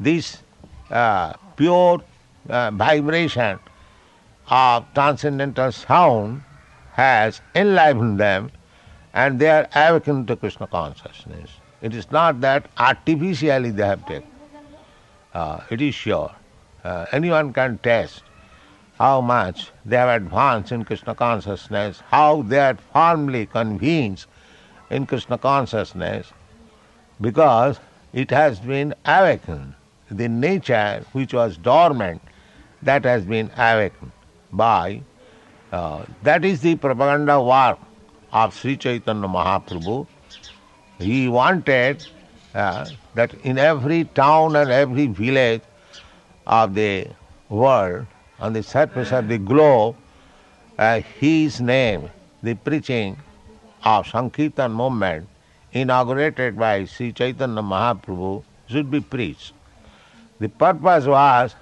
this 0.00 0.42
uh, 0.90 1.32
pure 1.56 2.02
uh, 2.48 2.70
vibration 2.70 3.58
of 4.48 4.84
transcendental 4.94 5.72
sound 5.72 6.42
has 6.92 7.40
enlivened 7.54 8.20
them 8.20 8.50
and 9.12 9.38
they 9.38 9.48
are 9.48 9.68
awakened 9.74 10.26
to 10.28 10.36
Krishna 10.36 10.66
consciousness. 10.66 11.50
It 11.80 11.94
is 11.94 12.10
not 12.10 12.40
that 12.40 12.66
artificially 12.78 13.70
they 13.70 13.86
have 13.86 14.06
taken. 14.06 14.28
Uh, 15.32 15.60
it 15.70 15.80
is 15.80 15.94
sure. 15.94 16.32
Uh, 16.82 17.06
anyone 17.12 17.52
can 17.52 17.78
test 17.78 18.22
how 18.98 19.20
much 19.20 19.70
they 19.84 19.96
have 19.96 20.22
advanced 20.22 20.72
in 20.72 20.84
Krishna 20.84 21.14
consciousness, 21.14 22.02
how 22.08 22.42
they 22.42 22.58
are 22.58 22.76
firmly 22.92 23.46
convinced 23.46 24.28
in 24.90 25.06
Krishna 25.06 25.38
consciousness, 25.38 26.32
because 27.20 27.80
it 28.12 28.30
has 28.30 28.60
been 28.60 28.94
awakened. 29.04 29.74
The 30.10 30.28
nature 30.28 31.04
which 31.12 31.32
was 31.32 31.56
dormant, 31.56 32.20
that 32.82 33.04
has 33.04 33.24
been 33.24 33.50
awakened 33.56 34.12
by, 34.52 35.00
uh, 35.72 36.04
that 36.22 36.44
is 36.44 36.60
the 36.60 36.76
propaganda 36.76 37.40
work 37.40 37.78
of 38.32 38.54
Sri 38.54 38.76
Chaitanya 38.76 39.26
Mahaprabhu. 39.26 40.06
He 40.98 41.28
wanted 41.28 42.06
uh, 42.54 42.86
that 43.14 43.34
in 43.42 43.58
every 43.58 44.04
town 44.04 44.56
and 44.56 44.70
every 44.70 45.06
village 45.06 45.62
of 46.46 46.74
the 46.74 47.08
world, 47.48 48.06
on 48.38 48.52
the 48.52 48.62
surface 48.62 49.12
of 49.12 49.28
the 49.28 49.38
globe, 49.38 49.96
uh, 50.78 51.00
his 51.00 51.60
name, 51.60 52.10
the 52.42 52.54
preaching 52.54 53.16
of 53.84 54.06
Sankirtan 54.06 54.72
movement, 54.72 55.28
inaugurated 55.72 56.58
by 56.58 56.84
Sri 56.84 57.12
Chaitanya 57.12 57.62
Mahaprabhu, 57.62 58.44
should 58.68 58.90
be 58.90 59.00
preached. 59.00 59.53
The 60.40 60.48
purpose 60.48 61.06
was 61.06 61.54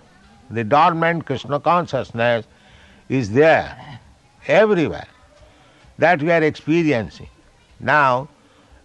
the 0.51 0.65
dormant 0.65 1.27
Krishna 1.27 1.61
consciousness 1.61 2.47
is 3.09 3.31
there 3.33 4.01
everywhere 4.47 5.07
that 5.99 6.23
we 6.23 6.31
are 6.31 6.43
experiencing. 6.43 7.29
Now, 7.81 8.29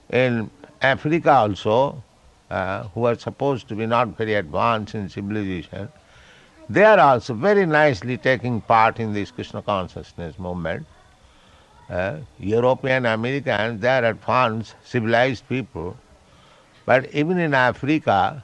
in 0.10 0.50
Africa 0.82 1.32
also, 1.32 2.04
uh, 2.50 2.84
who 2.90 3.06
are 3.06 3.16
supposed 3.16 3.68
to 3.70 3.76
be 3.76 3.86
not 3.86 4.18
very 4.18 4.36
advanced 4.36 4.96
in 4.96 5.10
civilization, 5.10 5.90
they 6.70 6.84
are 6.84 7.00
also 7.00 7.34
very 7.34 7.66
nicely 7.66 8.18
taking 8.18 8.62
part 8.62 9.00
in 9.00 9.14
this 9.14 9.32
Krishna 9.32 9.62
consciousness 9.62 10.38
movement. 10.38 10.86
Uh, 11.90 12.18
European 12.40 13.06
Americans, 13.06 13.80
they 13.82 13.88
are 13.88 14.04
advanced, 14.04 14.76
civilized 14.84 15.48
people, 15.48 15.98
but 16.86 17.14
even 17.14 17.40
in 17.40 17.54
Africa, 17.54 18.44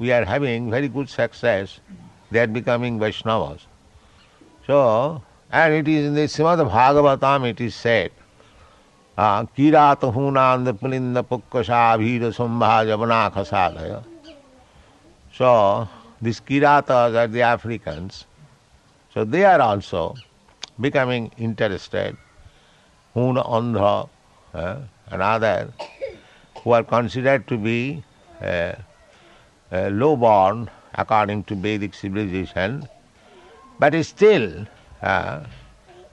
we 0.00 0.12
are 0.12 0.24
having 0.24 0.70
very 0.70 0.88
good 0.88 1.08
success. 1.08 1.80
They 2.30 2.40
are 2.40 2.46
becoming 2.46 2.98
Vaishnavas. 2.98 3.60
So, 4.66 5.22
and 5.50 5.74
it 5.74 5.88
is 5.88 6.06
in 6.06 6.14
the 6.14 6.22
Srimad 6.22 6.68
Bhagavatam 6.70 7.48
it 7.48 7.60
is 7.60 7.74
said, 7.74 8.10
Kirat 9.18 10.04
हूनांद 10.14 10.68
पुलिंद 10.78 11.18
पुक्कशाभीर 11.30 12.30
सुम्भा 12.32 14.04
So, 15.32 15.88
these 16.20 16.40
kiratas 16.40 17.14
are 17.14 17.26
the 17.26 17.42
Africans. 17.42 18.26
So 19.12 19.24
they 19.24 19.44
are 19.44 19.60
also 19.60 20.14
becoming 20.78 21.30
interested. 21.38 22.16
Huna 23.14 23.46
Andhra 23.48 24.08
uh, 24.52 24.76
and 25.10 25.22
others 25.22 25.70
who 26.62 26.72
are 26.72 26.84
considered 26.84 27.46
to 27.48 27.56
be 27.56 28.02
uh, 28.42 28.72
uh, 29.71 29.89
low 29.89 30.15
born 30.15 30.69
according 30.95 31.43
to 31.45 31.55
Vedic 31.55 31.93
civilization, 31.93 32.87
but 33.79 33.93
still 34.05 34.67
uh, 35.01 35.43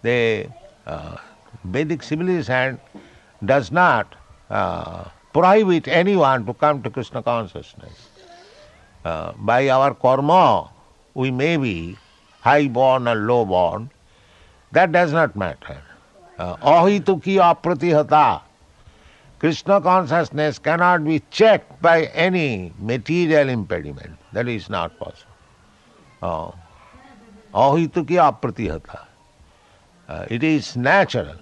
the 0.03 0.49
uh, 0.87 1.17
Vedic 1.65 2.03
civilization 2.03 2.81
does 3.45 3.71
not 3.71 4.15
uh, 4.51 5.05
prohibit 5.33 5.89
anyone 5.89 6.47
to 6.47 6.55
come 6.55 6.83
to 6.83 6.91
Krishna 6.91 7.23
consciousness. 7.23 8.09
Uh, 9.05 9.33
by 9.37 9.69
our 9.69 9.95
karma, 9.95 10.71
we 11.15 11.31
may 11.31 11.57
be 11.57 11.97
high 12.41 12.69
born 12.69 13.09
or 13.09 13.15
low 13.15 13.45
born. 13.45 13.91
That 14.73 14.93
does 14.93 15.13
not 15.13 15.37
matter. 15.37 15.81
Uh, 16.39 16.57
ahituki 16.57 17.37
apratihata. 17.37 18.43
Krishna 19.39 19.81
consciousness 19.81 20.59
cannot 20.59 21.05
be 21.05 21.23
checked 21.31 21.81
by 21.81 22.05
any 22.07 22.73
material 22.79 23.49
impediment. 23.49 24.19
That 24.33 24.49
is 24.49 24.69
not 24.69 24.99
possible. 24.99 26.57
Ahituki 27.55 28.17
apratihata. 28.19 29.07
Uh, 30.09 30.27
it 30.29 30.43
is 30.43 30.77
natural. 30.77 31.37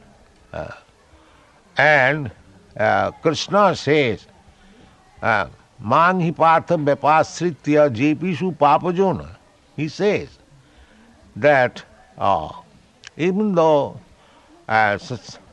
Uh, 0.52 0.72
and 1.78 2.30
uh, 2.76 3.12
Krishna 3.12 3.74
says, 3.76 4.26
uh, 5.22 5.48
Mang 5.78 6.20
hi 6.20 6.30
partha 6.30 6.74
vyapasritya 6.76 7.94
jepishu 7.94 8.56
papajona. 8.56 9.37
He 9.76 9.88
says 9.88 10.28
that 11.37 11.82
uh, 12.18 12.50
even 13.16 13.54
though 13.54 14.00
uh, 14.68 14.98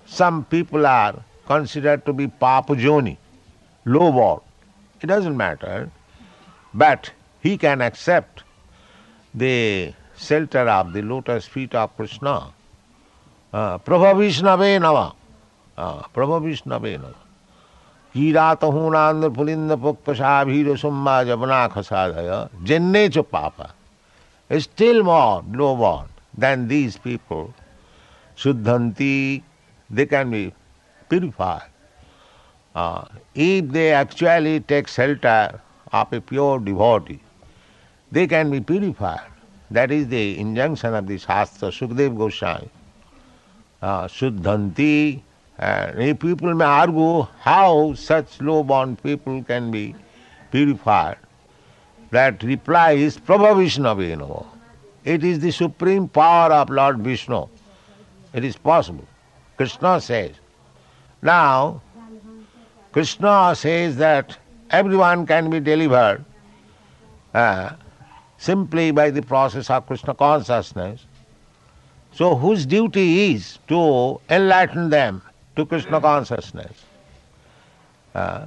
some 0.06 0.46
people 0.46 0.86
are 0.86 1.16
considered 1.46 2.06
to 2.06 2.14
be 2.14 2.28
papajoni, 2.28 3.18
low 3.86 4.12
born, 4.12 4.40
it 5.02 5.08
doesn't 5.08 5.36
matter, 5.36 5.90
but 6.74 7.12
he 7.42 7.58
can 7.58 7.82
accept 7.82 8.44
the 9.34 9.94
shelter 10.18 10.68
of 10.70 10.94
the 10.94 11.02
lotus 11.02 11.46
feet 11.46 11.76
of 11.76 11.96
Krishna. 11.98 12.54
Uh, 13.52 13.78
Prabha 13.80 14.16
Vishnave 14.16 14.80
Nava. 14.80 15.14
Prabha 16.14 16.42
Vishnavena. 16.42 17.14
Kiratahunandra 18.16 19.34
pulinda 19.34 19.76
pukpasabhira 19.76 20.78
summa 20.80 21.24
javana 21.26 21.70
khasadhaya 21.70 22.50
jenne 22.64 23.12
cha 23.12 23.24
papa. 23.24 23.74
Still 24.60 25.04
more 25.04 25.44
low 25.52 26.06
than 26.38 26.68
these 26.68 26.98
people. 26.98 27.54
Suddhanti, 28.38 29.42
they 29.90 30.06
can 30.06 30.30
be 30.30 30.54
purified. 31.10 31.70
Uh, 32.76 33.06
if 33.36 33.68
they 33.70 33.94
actually 33.94 34.60
take 34.62 34.88
shelter 34.88 35.60
of 35.92 36.12
a 36.12 36.22
pure 36.22 36.60
devotee, 36.60 37.20
they 38.12 38.28
can 38.28 38.50
be 38.50 38.62
purified. 38.62 39.22
That 39.72 39.92
is 39.92 40.08
the 40.08 40.38
injunction 40.38 40.94
of 40.94 41.08
the 41.08 41.18
Shastra, 41.18 41.70
Sukdev 41.70 42.18
Goswami. 42.18 42.70
Uh, 43.82 44.08
Suddhanti, 44.08 45.22
and 45.58 46.20
people 46.20 46.54
may 46.54 46.66
argue 46.66 47.24
how 47.40 47.94
such 47.94 48.42
low-born 48.42 48.96
people 48.98 49.44
can 49.44 49.72
be 49.72 49.96
purified. 50.52 51.18
That 52.12 52.44
reply 52.44 52.92
is 52.92 53.18
Prabha 53.18 53.58
Vishnu 53.58 54.46
It 55.04 55.24
is 55.24 55.40
the 55.40 55.52
supreme 55.52 56.08
power 56.08 56.52
of 56.54 56.70
Lord 56.70 57.00
Vishnu. 57.00 57.48
It 58.34 58.44
is 58.44 58.56
possible. 58.56 59.08
Krishna 59.58 60.00
says. 60.00 60.43
Now, 61.24 61.82
Krishna 62.92 63.56
says 63.56 63.96
that 63.96 64.38
everyone 64.70 65.26
can 65.26 65.50
be 65.50 65.62
delivered 65.62 66.26
uh, 67.34 67.72
simply 68.38 68.92
by 68.92 69.10
the 69.10 69.22
process 69.22 69.70
of 69.70 69.88
Krishna 69.88 70.14
consciousness. 70.14 71.06
So, 72.12 72.36
whose 72.36 72.66
duty 72.66 73.34
is 73.34 73.58
to 73.70 74.20
enlighten 74.30 74.90
them 74.90 75.22
to 75.56 75.66
Krishna 75.66 76.02
consciousness. 76.02 76.84
Uh, 78.14 78.46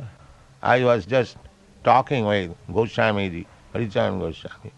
I 0.63 0.85
was 0.85 1.07
just 1.07 1.39
talking 1.83 2.27
with 2.27 2.55
Goswamiji, 2.71 3.47
Haricharan 3.75 4.21
Goswami, 4.21 4.73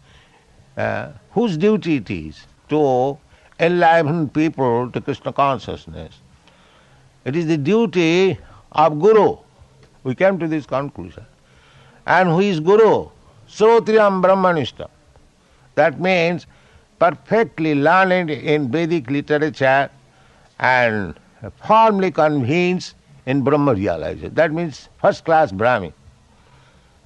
uh, 0.77 1.13
whose 1.33 1.57
duty 1.57 1.97
it 1.97 2.11
is 2.11 2.47
to 2.69 3.19
enliven 3.59 4.29
people 4.29 4.91
to 4.93 5.01
Krishna 5.01 5.33
consciousness. 5.33 6.21
It 7.29 7.37
is 7.37 7.47
the 7.47 7.59
duty 7.59 8.39
of 8.73 8.99
Guru. 8.99 9.37
We 10.03 10.15
came 10.15 10.39
to 10.39 10.49
this 10.49 10.65
conclusion. 10.65 11.27
And 12.07 12.31
who 12.31 12.41
is 12.41 12.59
Guru? 12.59 13.11
Srotriyam 13.47 14.23
Brahmanishta. 14.23 14.89
That 15.75 16.01
means 16.01 16.47
perfectly 16.99 17.75
learned 17.75 18.31
in 18.31 18.71
Vedic 18.71 19.11
literature 19.11 19.91
and 20.59 21.21
firmly 21.67 22.11
convinced 22.11 22.95
in 23.27 23.43
Brahma 23.43 23.75
realization. 23.75 24.33
That 24.33 24.53
means 24.53 24.89
first 24.99 25.27
class 25.27 25.53
Brahmin. 25.53 25.93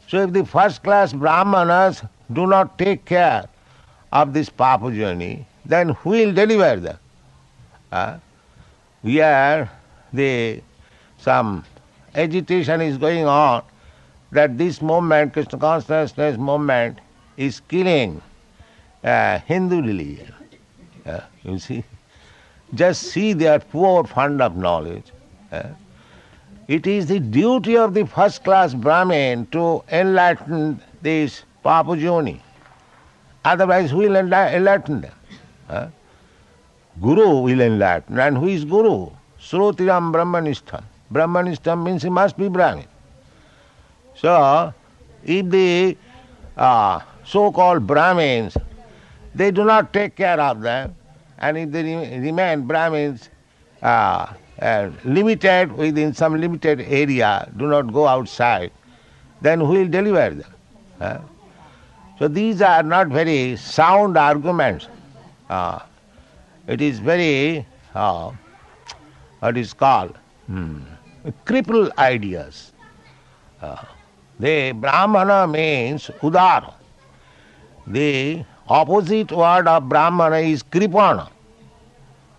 So 0.06 0.22
if 0.22 0.32
the 0.32 0.46
first 0.46 0.84
class 0.84 1.12
Brahmanas 1.12 2.04
do 2.32 2.46
not 2.46 2.78
take 2.78 3.04
care 3.06 3.48
of 4.12 4.34
this 4.34 4.48
Papajoni, 4.48 5.46
then 5.66 5.88
who 5.88 6.10
will 6.10 6.32
deliver 6.32 6.76
them? 6.76 6.98
Uh, 7.90 8.18
are 9.20 9.68
the 10.12 10.62
some 11.18 11.64
agitation 12.14 12.80
is 12.80 12.98
going 12.98 13.26
on 13.26 13.62
that 14.32 14.58
this 14.58 14.80
movement, 14.82 15.32
Krishna 15.32 15.58
consciousness 15.58 16.36
movement, 16.38 16.98
is 17.36 17.60
killing 17.60 18.20
uh, 19.04 19.38
Hindu 19.40 19.82
religion. 19.82 20.34
Uh, 21.04 21.20
you 21.42 21.58
see? 21.58 21.84
just 22.74 23.02
see 23.02 23.32
their 23.32 23.58
poor 23.58 24.04
fund 24.04 24.40
of 24.40 24.56
knowledge. 24.56 25.12
Eh? 25.50 25.68
It 26.68 26.86
is 26.86 27.06
the 27.06 27.20
duty 27.20 27.76
of 27.76 27.94
the 27.94 28.06
first 28.06 28.44
class 28.44 28.72
Brahmin 28.74 29.46
to 29.46 29.82
enlighten 29.90 30.80
this 31.02 31.44
Papajoni. 31.64 32.40
Otherwise, 33.44 33.90
who 33.90 33.98
will 33.98 34.16
enlighten 34.16 35.00
them? 35.02 35.12
Eh? 35.68 35.86
Guru 37.00 37.40
will 37.40 37.60
enlighten. 37.60 38.18
And 38.18 38.38
who 38.38 38.48
is 38.48 38.64
Guru? 38.64 39.10
Srotiram 39.42 40.12
Brahmanishtam. 40.12 40.84
Brahmanishtam 41.12 41.82
means 41.84 42.02
he 42.02 42.10
must 42.10 42.36
be 42.36 42.48
Brahmin. 42.48 42.86
So, 44.14 44.72
if 45.24 45.48
the 45.50 45.96
uh, 46.56 47.00
so-called 47.24 47.86
Brahmins, 47.86 48.56
they 49.34 49.50
do 49.50 49.64
not 49.64 49.92
take 49.92 50.14
care 50.16 50.40
of 50.40 50.60
them, 50.60 50.94
and 51.38 51.58
if 51.58 51.70
they 51.70 51.82
remain 52.20 52.66
Brahmins 52.66 53.28
uh, 53.82 54.32
uh, 54.60 54.90
limited 55.04 55.72
within 55.72 56.14
some 56.14 56.40
limited 56.40 56.80
area, 56.82 57.50
do 57.56 57.66
not 57.66 57.92
go 57.92 58.06
outside, 58.06 58.70
then 59.40 59.58
who 59.60 59.66
will 59.66 59.88
deliver 59.88 60.36
them? 60.36 61.28
So 62.18 62.28
these 62.28 62.62
are 62.62 62.84
not 62.84 63.08
very 63.08 63.56
sound 63.56 64.16
arguments. 64.16 64.86
Uh, 65.50 65.80
it 66.68 66.80
is 66.80 67.00
very, 67.00 67.66
uh, 67.96 68.30
what 69.42 69.56
is 69.58 69.72
called, 69.72 70.16
hmm, 70.46 70.78
crippled 71.44 71.90
ideas. 71.98 72.72
Uh, 73.60 73.82
the 74.38 74.72
Brahmana 74.72 75.46
means 75.48 76.10
udara. 76.20 76.74
The 77.88 78.44
opposite 78.68 79.32
word 79.32 79.66
of 79.66 79.88
Brahmana 79.88 80.36
is 80.36 80.62
Kripana 80.62 81.28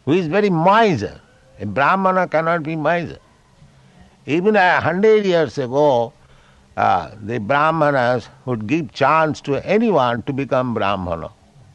who 0.05 0.13
is 0.13 0.27
very 0.27 0.49
miser. 0.49 1.19
A 1.59 1.65
Brahmana 1.65 2.27
cannot 2.27 2.63
be 2.63 2.75
miser. 2.75 3.19
Even 4.25 4.55
a 4.55 4.79
hundred 4.79 5.25
years 5.25 5.57
ago, 5.57 6.13
uh, 6.77 7.11
the 7.21 7.39
Brahmanas 7.39 8.29
would 8.45 8.67
give 8.67 8.91
chance 8.93 9.41
to 9.41 9.65
anyone 9.65 10.23
to 10.23 10.33
become 10.33 10.73
Brahmana. 10.73 11.29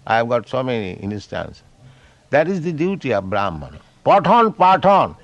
I 0.06 0.16
have 0.16 0.28
got 0.28 0.48
so 0.48 0.62
many 0.62 0.92
instances. 0.94 1.62
That 2.30 2.48
is 2.48 2.62
the 2.62 2.72
duty 2.72 3.12
of 3.12 3.28
Brahmana. 3.28 3.78
Pathon, 4.08 4.54
pathon. 4.56 5.14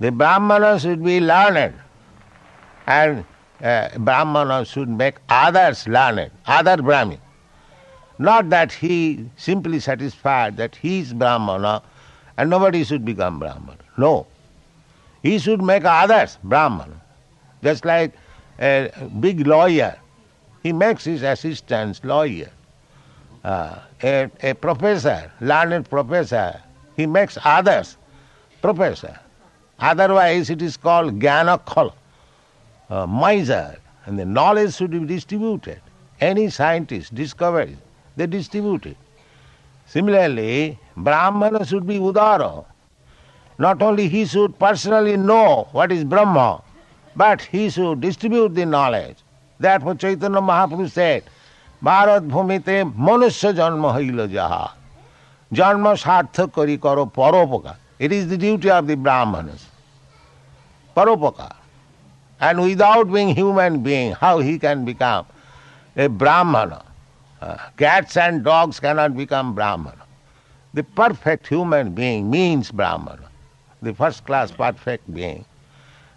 The 0.00 0.10
Brahmana 0.10 0.80
should 0.80 1.04
be 1.04 1.20
learned 1.20 1.74
and 2.88 3.24
uh, 3.62 3.96
Brahmana 3.98 4.64
should 4.64 4.88
make 4.88 5.18
others 5.28 5.86
learned, 5.86 6.32
other 6.46 6.78
Brahmin. 6.78 7.20
Not 8.18 8.50
that 8.50 8.72
he 8.72 9.30
simply 9.36 9.78
satisfied 9.78 10.56
that 10.56 10.74
he 10.74 10.98
is 10.98 11.12
Brahmana 11.12 11.80
and 12.36 12.50
nobody 12.50 12.82
should 12.82 13.04
become 13.04 13.38
Brahman. 13.38 13.78
No. 13.96 14.26
He 15.22 15.38
should 15.38 15.62
make 15.62 15.84
others 15.84 16.38
Brahman. 16.42 17.00
Just 17.62 17.84
like 17.84 18.14
a 18.58 18.90
big 19.20 19.46
lawyer, 19.46 19.96
he 20.64 20.72
makes 20.72 21.04
his 21.04 21.22
assistants 21.22 22.02
lawyer. 22.02 22.50
Uh, 23.44 23.78
a, 24.02 24.28
a 24.42 24.54
professor, 24.54 25.30
learned 25.40 25.88
professor, 25.88 26.60
he 26.96 27.06
makes 27.06 27.38
others 27.44 27.96
professor. 28.62 29.18
Otherwise 29.78 30.50
it 30.50 30.62
is 30.62 30.76
called 30.76 31.18
Gyanakhala, 31.20 31.92
uh, 32.88 33.06
miser, 33.06 33.76
and 34.06 34.18
the 34.18 34.24
knowledge 34.24 34.74
should 34.74 34.90
be 34.90 35.00
distributed. 35.00 35.80
Any 36.20 36.48
scientist 36.48 37.14
discovers, 37.14 37.76
they 38.16 38.26
distribute 38.26 38.86
it. 38.86 38.96
Similarly, 39.86 40.78
Brahmana 40.96 41.66
should 41.66 41.86
be 41.86 41.98
Udara. 41.98 42.64
Not 43.58 43.82
only 43.82 44.08
he 44.08 44.24
should 44.24 44.58
personally 44.58 45.16
know 45.16 45.68
what 45.72 45.92
is 45.92 46.04
Brahma, 46.04 46.62
but 47.14 47.42
he 47.42 47.70
should 47.70 48.00
distribute 48.00 48.54
the 48.54 48.66
knowledge. 48.66 49.16
Therefore 49.58 49.94
Chaitanya 49.94 50.40
Mahaprabhu 50.40 50.90
said, 50.90 51.24
Bharat 51.82 52.28
bhumite 52.28 52.94
manusya 52.94 53.54
janma. 53.54 54.28
Janma 54.28 54.72
sartha 55.52 56.52
kari 56.52 56.78
karo 56.78 57.06
paropoka. 57.06 57.76
It 57.98 58.12
is 58.12 58.28
the 58.28 58.36
duty 58.36 58.70
of 58.70 58.86
the 58.86 58.96
Brahmanas. 58.96 59.66
Paropoka. 60.96 61.54
And 62.40 62.60
without 62.60 63.10
being 63.10 63.34
human 63.34 63.82
being, 63.82 64.12
how 64.12 64.38
he 64.38 64.58
can 64.58 64.84
become 64.84 65.26
a 65.96 66.08
Brahmana? 66.08 66.84
Uh, 67.40 67.56
cats 67.76 68.16
and 68.16 68.44
dogs 68.44 68.80
cannot 68.80 69.16
become 69.16 69.54
Brahmana. 69.54 70.04
The 70.74 70.82
perfect 70.82 71.46
human 71.46 71.92
being 71.92 72.30
means 72.30 72.70
Brahmana. 72.70 73.30
The 73.82 73.94
first 73.94 74.24
class 74.26 74.50
perfect 74.50 75.12
being. 75.14 75.44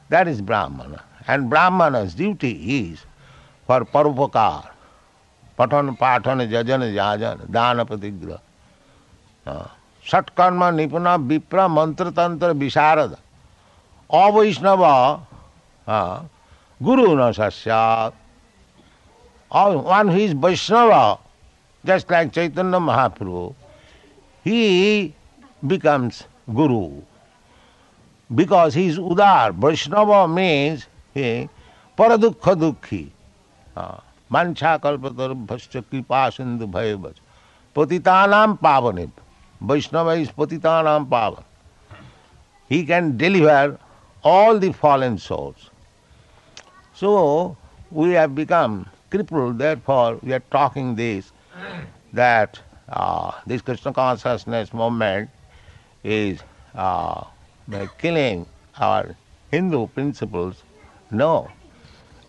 That 0.10 0.28
is 0.28 0.42
Brahmana. 0.42 1.04
And 1.28 1.50
Brahmana's 1.50 2.16
duty 2.16 2.88
is 2.88 3.06
for 3.68 3.86
parupakar. 3.86 4.70
Patan, 5.58 5.96
patana, 5.96 6.50
jajana, 6.50 6.92
jajana, 6.94 7.52
dana, 7.52 7.86
patigra. 7.86 8.40
Uh, 9.50 9.68
Satkarma, 10.06 10.72
Nipuna, 10.72 11.18
Vipra, 11.28 11.68
Mantra, 11.74 12.12
Tantra, 12.12 12.54
Visharada. 12.54 13.18
Avaishnava, 14.12 15.22
uh, 15.88 16.22
Guru 16.82 17.16
na 17.16 17.32
sasyat. 17.32 18.14
or 19.52 19.78
one 19.80 20.08
who 20.08 20.18
is 20.18 20.34
Vaishnava, 20.34 21.20
just 21.86 22.10
like 22.10 22.32
Chaitanya 22.32 22.80
Mahaprabhu, 22.80 23.56
he 24.44 25.14
becomes 25.66 26.26
Guru. 26.54 27.02
because 28.36 28.74
he 28.74 28.88
is 28.88 29.00
Udar. 29.00 29.54
Vaishnava 29.54 30.28
means 30.28 30.88
he 31.14 31.50
paradukha 31.98 32.56
dukhi. 32.56 33.10
Mancha 34.30 34.80
kalpatar 34.82 35.34
bhascha 35.48 35.84
kripa 35.90 36.32
sindhu 36.32 36.68
bhayavach. 36.68 37.16
Patitanam 37.76 38.60
pavanib. 38.60 39.12
Vaishnava 39.62 40.12
is 40.12 40.30
patitanam 40.30 41.08
pavan. 41.10 41.44
He 42.68 42.86
can 42.86 43.18
deliver 43.18 43.80
all 44.24 44.60
the 44.60 44.72
fallen 44.72 45.18
souls. 45.18 45.70
So 46.94 47.58
we 47.92 48.12
have 48.12 48.36
become 48.36 48.86
crippled, 49.10 49.58
therefore 49.58 50.20
we 50.22 50.34
are 50.34 50.44
talking 50.52 50.96
this, 50.96 51.32
that 52.14 52.60
uh, 52.90 53.32
this 53.46 53.62
Krishna 53.62 53.94
consciousness 53.94 54.74
movement 54.74 55.30
is 56.04 56.40
uh, 56.76 57.24
killing 57.98 58.46
our 58.78 59.16
Hindu 59.52 59.88
principles. 59.88 60.64
No, 61.12 61.50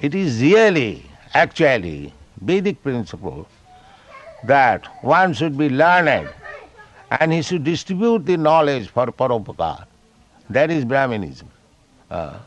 it 0.01 0.15
is 0.15 0.41
really, 0.41 1.05
actually, 1.35 2.13
Vedic 2.41 2.83
principle 2.83 3.47
that 4.45 4.87
one 5.05 5.35
should 5.35 5.59
be 5.59 5.69
learned 5.69 6.31
and 7.11 7.33
he 7.33 7.43
should 7.43 7.65
distribute 7.65 8.25
the 8.27 8.37
knowledge 8.37 8.89
for 8.89 9.07
paropakar. 9.07 9.87
That 10.49 10.71
is 10.71 10.85
Brahminism. 10.85 11.47
Uh, 12.11 12.39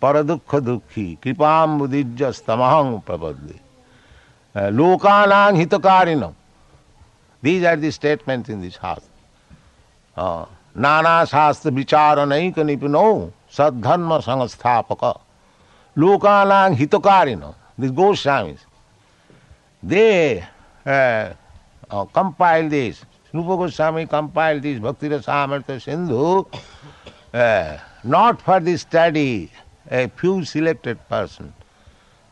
paradukha 0.00 0.60
dukhi, 0.60 1.18
kripam. 1.18 1.80
Uh, 4.52 4.60
lokanang 4.60 5.64
hitakarinam. 5.64 6.34
These 7.42 7.64
are 7.64 7.76
the 7.76 7.90
statements 7.90 8.48
in 8.48 8.60
this 8.60 8.76
house. 8.76 9.06
Uh, 10.16 10.44
Nana 10.74 11.26
Shastra 11.26 11.70
Vichara 11.70 12.26
Naika 12.26 12.56
Nipino 12.56 13.32
Sadharma 13.50 14.22
Sangasthapaka 14.22 15.20
Lokanang 15.96 16.76
Hitokarino, 16.76 17.54
these 17.78 17.90
Goswamis, 17.90 18.58
they 19.82 20.44
uh, 20.86 21.32
uh, 21.90 22.04
compiled 22.06 22.70
this. 23.32 23.34
Rupa 23.34 23.56
Goswami 23.56 24.06
compiled 24.06 24.62
this 24.62 24.78
Bhakti 24.78 25.08
Rasamrita 25.08 25.80
Sindhu 25.80 26.46
uh, 27.32 27.78
not 28.02 28.42
for 28.42 28.60
the 28.60 28.76
study, 28.76 29.50
a 29.90 30.08
few 30.08 30.44
selected 30.44 30.98
person. 31.08 31.52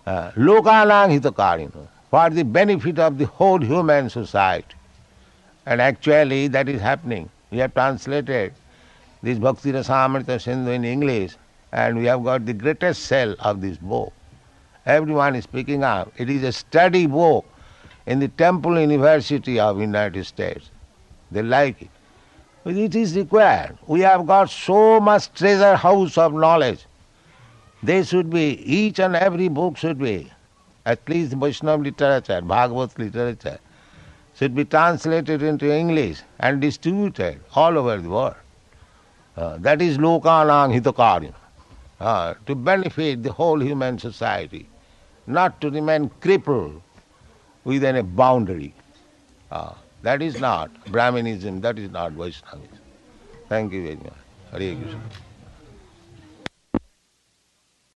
Uh, 0.06 0.30
Lokanang 0.32 1.20
Hitokarino, 1.20 1.86
for 2.10 2.30
the 2.30 2.42
benefit 2.42 2.98
of 2.98 3.18
the 3.18 3.26
whole 3.26 3.60
human 3.60 4.08
society. 4.08 4.74
And 5.66 5.80
actually 5.80 6.48
that 6.48 6.68
is 6.68 6.80
happening. 6.80 7.28
We 7.50 7.58
have 7.58 7.74
translated 7.74 8.54
this 9.22 9.38
Bhakti 9.38 9.72
Rasamrita 9.72 10.40
Sindhu 10.40 10.70
in 10.70 10.84
English 10.84 11.36
and 11.72 11.98
we 11.98 12.06
have 12.06 12.24
got 12.24 12.46
the 12.46 12.54
greatest 12.54 13.04
sale 13.04 13.34
of 13.40 13.60
this 13.60 13.76
book. 13.76 14.12
Everyone 14.86 15.36
is 15.36 15.46
picking 15.46 15.84
up. 15.84 16.10
It 16.16 16.30
is 16.30 16.42
a 16.42 16.52
study 16.52 17.06
book 17.06 17.44
in 18.06 18.20
the 18.20 18.28
Temple 18.28 18.80
University 18.80 19.60
of 19.60 19.78
United 19.78 20.24
States. 20.24 20.70
They 21.30 21.42
like 21.42 21.82
it. 21.82 21.90
It 22.64 22.94
is 22.94 23.16
required. 23.16 23.78
We 23.86 24.00
have 24.00 24.26
got 24.26 24.50
so 24.50 25.00
much 25.00 25.32
treasure 25.32 25.76
house 25.76 26.18
of 26.18 26.34
knowledge. 26.34 26.84
They 27.82 28.02
should 28.02 28.30
be, 28.30 28.60
each 28.64 28.98
and 28.98 29.14
every 29.16 29.48
book 29.48 29.76
should 29.76 29.98
be, 29.98 30.30
at 30.84 31.08
least 31.08 31.32
Vaishnava 31.34 31.82
literature, 31.82 32.40
Bhagavad 32.40 32.98
literature, 32.98 33.58
should 34.34 34.54
be 34.54 34.64
translated 34.64 35.42
into 35.42 35.72
English 35.72 36.20
and 36.40 36.60
distributed 36.60 37.40
all 37.54 37.78
over 37.78 37.96
the 37.96 38.08
world. 38.08 38.34
Uh, 39.36 39.56
that 39.58 39.80
is 39.80 39.98
lokanang 39.98 40.74
hitakarya, 40.78 41.32
uh, 42.00 42.34
to 42.46 42.54
benefit 42.54 43.22
the 43.22 43.30
whole 43.30 43.60
human 43.60 43.98
society, 43.98 44.68
not 45.26 45.60
to 45.60 45.70
remain 45.70 46.10
crippled 46.20 46.82
within 47.64 47.96
a 47.96 48.02
boundary. 48.02 48.74
Uh, 49.50 49.72
that 50.02 50.22
is 50.22 50.38
not 50.38 50.72
Brahminism, 50.88 51.62
that 51.62 51.78
is 51.78 51.90
not 51.90 52.12
Vaishnavism. 52.12 52.80
Thank 53.48 53.72
you 53.72 53.82
very 53.84 53.96
much. 53.96 54.24
Hare 54.52 54.76
Krishna. 54.76 55.02